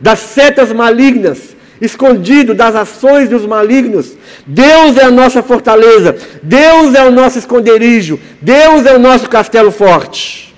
[0.00, 4.16] das setas malignas, escondido das ações dos malignos.
[4.46, 9.70] Deus é a nossa fortaleza, Deus é o nosso esconderijo, Deus é o nosso castelo
[9.70, 10.54] forte.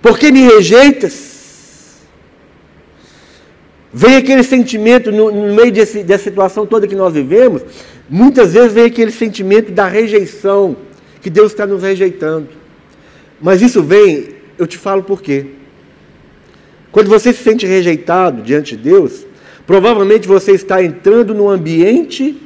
[0.00, 1.29] Por que me rejeitas?
[3.92, 7.62] Vem aquele sentimento no, no meio desse, dessa situação toda que nós vivemos,
[8.08, 10.76] muitas vezes vem aquele sentimento da rejeição,
[11.20, 12.48] que Deus está nos rejeitando.
[13.40, 15.46] Mas isso vem, eu te falo por quê.
[16.92, 19.26] Quando você se sente rejeitado diante de Deus,
[19.66, 22.40] provavelmente você está entrando num ambiente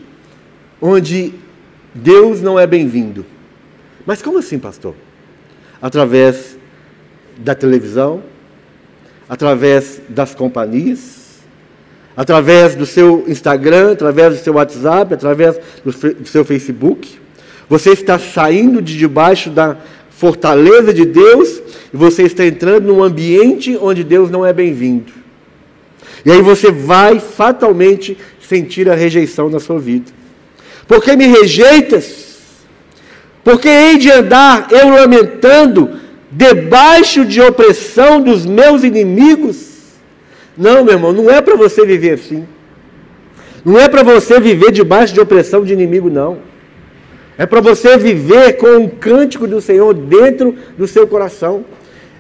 [0.81, 1.35] onde
[1.95, 3.25] Deus não é bem-vindo.
[4.07, 4.95] Mas como assim, pastor?
[5.81, 6.57] Através
[7.39, 8.23] da televisão,
[9.29, 11.24] através das companhias,
[12.17, 17.19] através do seu Instagram, através do seu WhatsApp, através do seu Facebook.
[17.69, 19.77] Você está saindo de debaixo da
[20.11, 21.61] fortaleza de Deus
[21.93, 25.13] e você está entrando num ambiente onde Deus não é bem-vindo.
[26.25, 28.17] E aí você vai fatalmente
[28.49, 30.11] sentir a rejeição na sua vida.
[30.87, 32.25] Por que me rejeitas?
[33.43, 36.01] Porque hei de andar eu lamentando
[36.31, 39.74] debaixo de opressão dos meus inimigos?
[40.57, 42.47] Não, meu irmão, não é para você viver assim.
[43.65, 46.39] Não é para você viver debaixo de opressão de inimigo, não.
[47.37, 51.65] É para você viver com um cântico do Senhor dentro do seu coração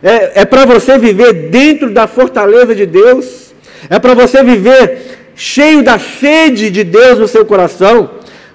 [0.05, 3.55] é, é para você viver dentro da fortaleza de Deus,
[3.89, 8.11] é para você viver cheio da sede de Deus no seu coração.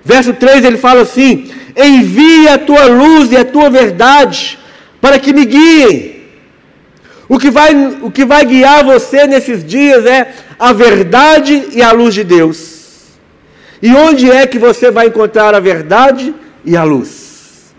[0.06, 4.60] Verso 3 ele fala assim: Envia a tua luz e a tua verdade
[5.02, 6.19] para que me guiem.
[7.30, 11.92] O que, vai, o que vai guiar você nesses dias é a verdade e a
[11.92, 12.80] luz de Deus.
[13.84, 16.34] E onde é que você vai encontrar a verdade
[16.66, 17.72] e a luz?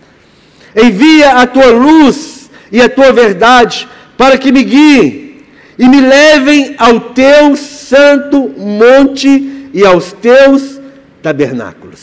[0.73, 5.43] Envia a tua luz e a tua verdade, para que me guiem
[5.77, 10.79] e me levem ao teu santo monte e aos teus
[11.21, 11.99] tabernáculos.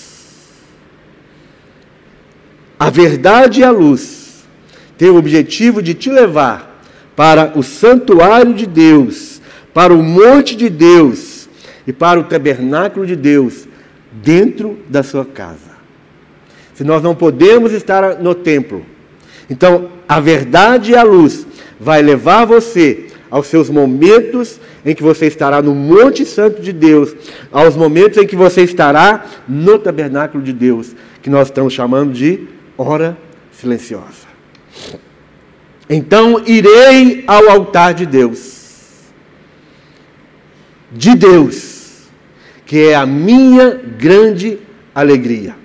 [2.78, 4.44] A verdade e a luz
[4.98, 6.67] têm o objetivo de te levar
[7.18, 9.42] para o santuário de Deus,
[9.74, 11.48] para o monte de Deus
[11.84, 13.66] e para o tabernáculo de Deus
[14.12, 15.76] dentro da sua casa.
[16.74, 18.86] Se nós não podemos estar no templo,
[19.50, 21.44] então, a verdade e a luz
[21.80, 27.16] vai levar você aos seus momentos em que você estará no Monte Santo de Deus,
[27.50, 32.46] aos momentos em que você estará no tabernáculo de Deus, que nós estamos chamando de
[32.76, 33.18] hora
[33.50, 34.28] silenciosa.
[35.88, 39.06] Então irei ao altar de Deus,
[40.92, 42.08] de Deus,
[42.66, 44.58] que é a minha grande
[44.94, 45.56] alegria.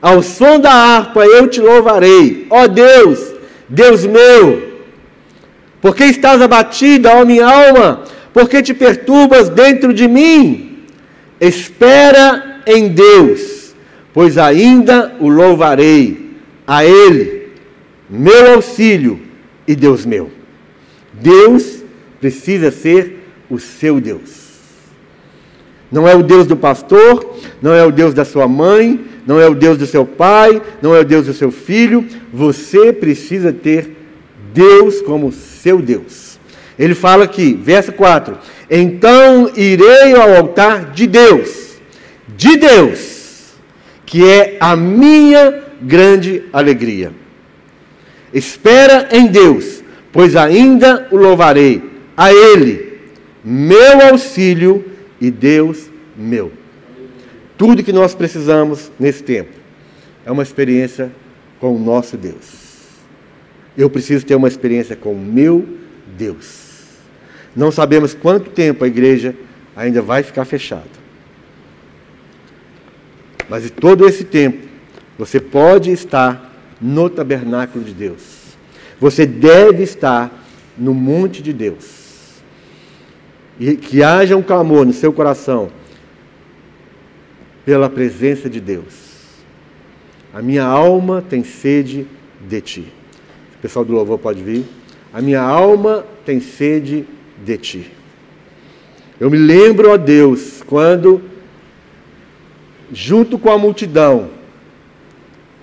[0.00, 3.34] Ao som da harpa eu te louvarei, ó Deus,
[3.68, 4.66] Deus meu.
[5.80, 8.04] Porque estás abatida, ó minha alma?
[8.32, 10.84] Porque te perturbas dentro de mim?
[11.40, 13.74] Espera em Deus,
[14.14, 17.37] pois ainda o louvarei, a Ele,
[18.08, 19.20] meu auxílio
[19.66, 20.30] e Deus meu.
[21.12, 21.82] Deus
[22.20, 24.48] precisa ser o seu Deus.
[25.90, 29.48] Não é o Deus do pastor, não é o Deus da sua mãe, não é
[29.48, 32.06] o Deus do seu pai, não é o Deus do seu filho.
[32.32, 33.96] Você precisa ter
[34.52, 36.38] Deus como seu Deus.
[36.78, 38.38] Ele fala aqui, verso 4:
[38.70, 41.78] Então irei ao altar de Deus,
[42.36, 43.54] de Deus,
[44.04, 47.12] que é a minha grande alegria.
[48.32, 51.82] Espera em Deus, pois ainda o louvarei,
[52.16, 52.98] a Ele,
[53.44, 54.84] meu auxílio
[55.20, 56.52] e Deus meu.
[57.56, 59.50] Tudo que nós precisamos nesse tempo
[60.24, 61.10] é uma experiência
[61.60, 62.68] com o nosso Deus.
[63.76, 65.66] Eu preciso ter uma experiência com o meu
[66.16, 66.68] Deus.
[67.54, 69.34] Não sabemos quanto tempo a igreja
[69.76, 70.98] ainda vai ficar fechada.
[73.48, 74.68] Mas em todo esse tempo,
[75.16, 76.47] você pode estar
[76.80, 78.56] no tabernáculo de Deus.
[79.00, 80.32] Você deve estar
[80.76, 82.42] no monte de Deus.
[83.58, 85.70] E que haja um clamor no seu coração
[87.64, 89.08] pela presença de Deus.
[90.32, 92.06] A minha alma tem sede
[92.46, 92.92] de ti.
[93.58, 94.64] O pessoal do louvor pode vir.
[95.12, 97.04] A minha alma tem sede
[97.44, 97.90] de ti.
[99.18, 101.20] Eu me lembro, ó Deus, quando,
[102.92, 104.30] junto com a multidão,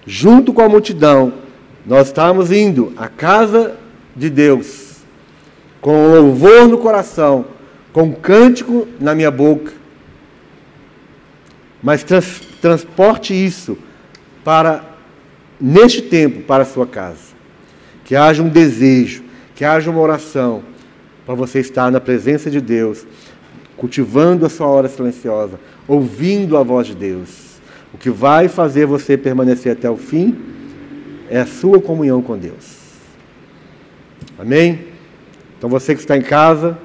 [0.05, 1.33] junto com a multidão,
[1.85, 3.75] nós estávamos indo à casa
[4.15, 4.97] de Deus,
[5.81, 7.45] com louvor no coração,
[7.93, 9.73] com cântico na minha boca.
[11.81, 13.77] Mas trans, transporte isso
[14.43, 14.83] para,
[15.61, 17.35] neste tempo, para a sua casa.
[18.03, 19.23] Que haja um desejo,
[19.55, 20.63] que haja uma oração,
[21.25, 23.05] para você estar na presença de Deus,
[23.77, 27.44] cultivando a sua hora silenciosa, ouvindo a voz de Deus.
[27.95, 30.37] O que vai fazer você permanecer até o fim
[31.29, 32.75] é a sua comunhão com Deus.
[34.37, 34.87] Amém?
[35.57, 36.77] Então você que está em casa,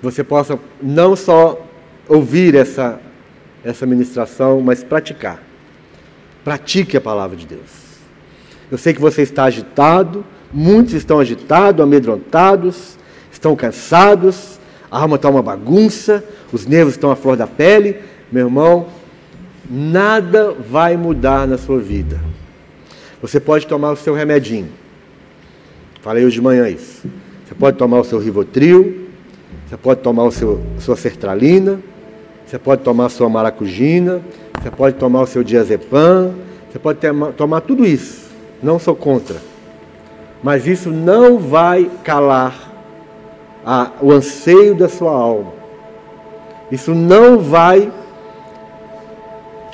[0.00, 1.62] você possa não só
[2.08, 2.98] ouvir essa,
[3.62, 5.42] essa ministração, mas praticar.
[6.42, 7.98] Pratique a palavra de Deus.
[8.70, 12.96] Eu sei que você está agitado, muitos estão agitados, amedrontados,
[13.30, 14.58] estão cansados,
[14.90, 18.15] a alma está uma bagunça, os nervos estão à flor da pele.
[18.30, 18.86] Meu irmão,
[19.70, 22.20] nada vai mudar na sua vida.
[23.22, 24.68] Você pode tomar o seu remedinho.
[26.02, 27.06] Falei hoje de manhã isso.
[27.46, 29.06] Você pode tomar o seu Rivotril,
[29.66, 31.80] você pode tomar o seu, sua sertralina,
[32.46, 34.20] você pode tomar a sua maracujina,
[34.60, 36.34] você pode tomar o seu diazepam,
[36.70, 38.26] você pode ter, tomar tudo isso.
[38.62, 39.36] Não sou contra.
[40.42, 42.72] Mas isso não vai calar
[43.64, 45.52] a, o anseio da sua alma.
[46.70, 47.90] Isso não vai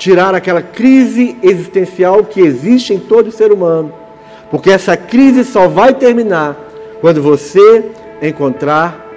[0.03, 3.93] tirar aquela crise existencial que existe em todo ser humano.
[4.51, 6.57] Porque essa crise só vai terminar
[6.99, 7.85] quando você
[8.21, 9.07] encontrar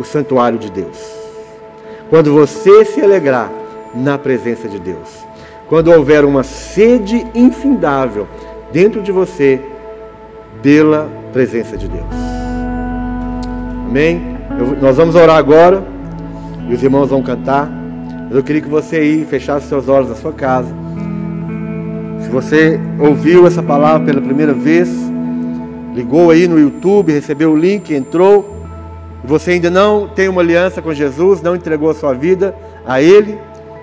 [0.00, 0.98] o santuário de Deus.
[2.10, 3.48] Quando você se alegrar
[3.94, 5.24] na presença de Deus.
[5.68, 8.26] Quando houver uma sede infindável
[8.72, 9.60] dentro de você
[10.60, 12.14] pela presença de Deus.
[13.86, 14.36] Amém?
[14.58, 15.80] Eu, nós vamos orar agora
[16.68, 17.81] e os irmãos vão cantar.
[18.32, 20.74] Mas eu queria que você aí fechasse seus olhos na sua casa.
[22.22, 24.88] Se você ouviu essa palavra pela primeira vez,
[25.94, 28.56] ligou aí no YouTube, recebeu o link, entrou,
[29.22, 32.54] e você ainda não tem uma aliança com Jesus, não entregou a sua vida
[32.86, 33.38] a Ele,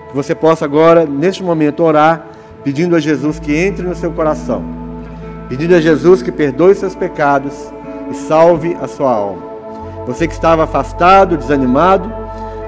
[0.08, 2.26] que você possa agora, neste momento, orar,
[2.64, 4.64] pedindo a Jesus que entre no seu coração,
[5.48, 7.54] pedindo a Jesus que perdoe seus pecados
[8.10, 9.42] e salve a sua alma.
[10.08, 12.19] Você que estava afastado, desanimado,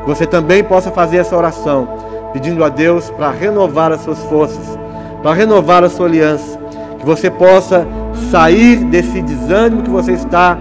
[0.06, 1.88] você também possa fazer essa oração,
[2.32, 4.78] pedindo a Deus para renovar as suas forças,
[5.22, 6.58] para renovar a sua aliança,
[6.98, 7.86] que você possa
[8.30, 10.58] sair desse desânimo que você está,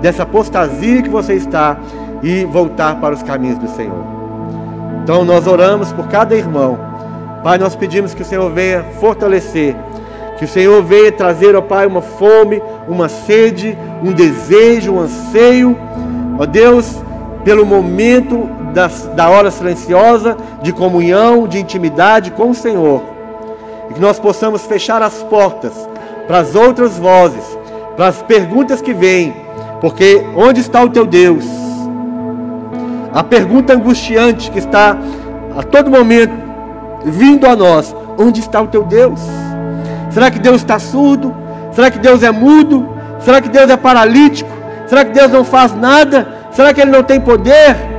[0.00, 1.78] dessa apostasia que você está
[2.22, 4.04] e voltar para os caminhos do Senhor.
[5.02, 6.78] Então nós oramos por cada irmão.
[7.42, 9.76] Pai, nós pedimos que o Senhor venha fortalecer,
[10.38, 15.76] que o Senhor venha trazer, ó Pai, uma fome, uma sede, um desejo, um anseio,
[16.38, 17.02] ó Deus,
[17.44, 23.02] pelo momento da, hora silenciosa, de comunhão, de intimidade com o Senhor.
[23.88, 25.72] E que nós possamos fechar as portas
[26.26, 27.44] para as outras vozes,
[27.96, 29.34] para as perguntas que vêm,
[29.80, 31.44] porque onde está o teu Deus?
[33.12, 34.96] A pergunta angustiante que está
[35.56, 36.32] a todo momento
[37.04, 39.20] vindo a nós: onde está o teu Deus?
[40.10, 41.34] Será que Deus está surdo?
[41.72, 42.88] Será que Deus é mudo?
[43.20, 44.50] Será que Deus é paralítico?
[44.86, 46.26] Será que Deus não faz nada?
[46.50, 47.93] Será que Ele não tem poder?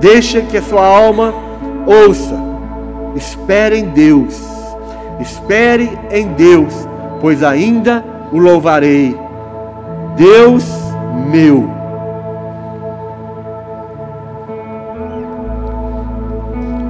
[0.00, 1.32] Deixa que a sua alma
[1.86, 2.34] ouça.
[3.14, 4.38] Espere em Deus.
[5.20, 6.72] Espere em Deus,
[7.20, 9.18] pois ainda o louvarei.
[10.16, 10.64] Deus
[11.30, 11.70] meu.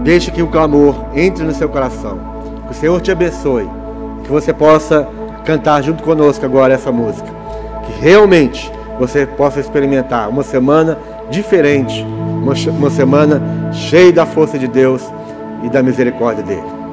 [0.02, 2.18] Deixe que o clamor entre no seu coração.
[2.66, 3.68] Que o Senhor te abençoe.
[4.24, 5.09] Que você possa
[5.44, 7.28] cantar junto conosco agora essa música.
[7.84, 10.98] Que realmente você possa experimentar uma semana
[11.31, 12.05] diferente,
[12.72, 15.03] uma, semana cheia da força de Deus
[15.64, 16.86] e da misericórdia dele.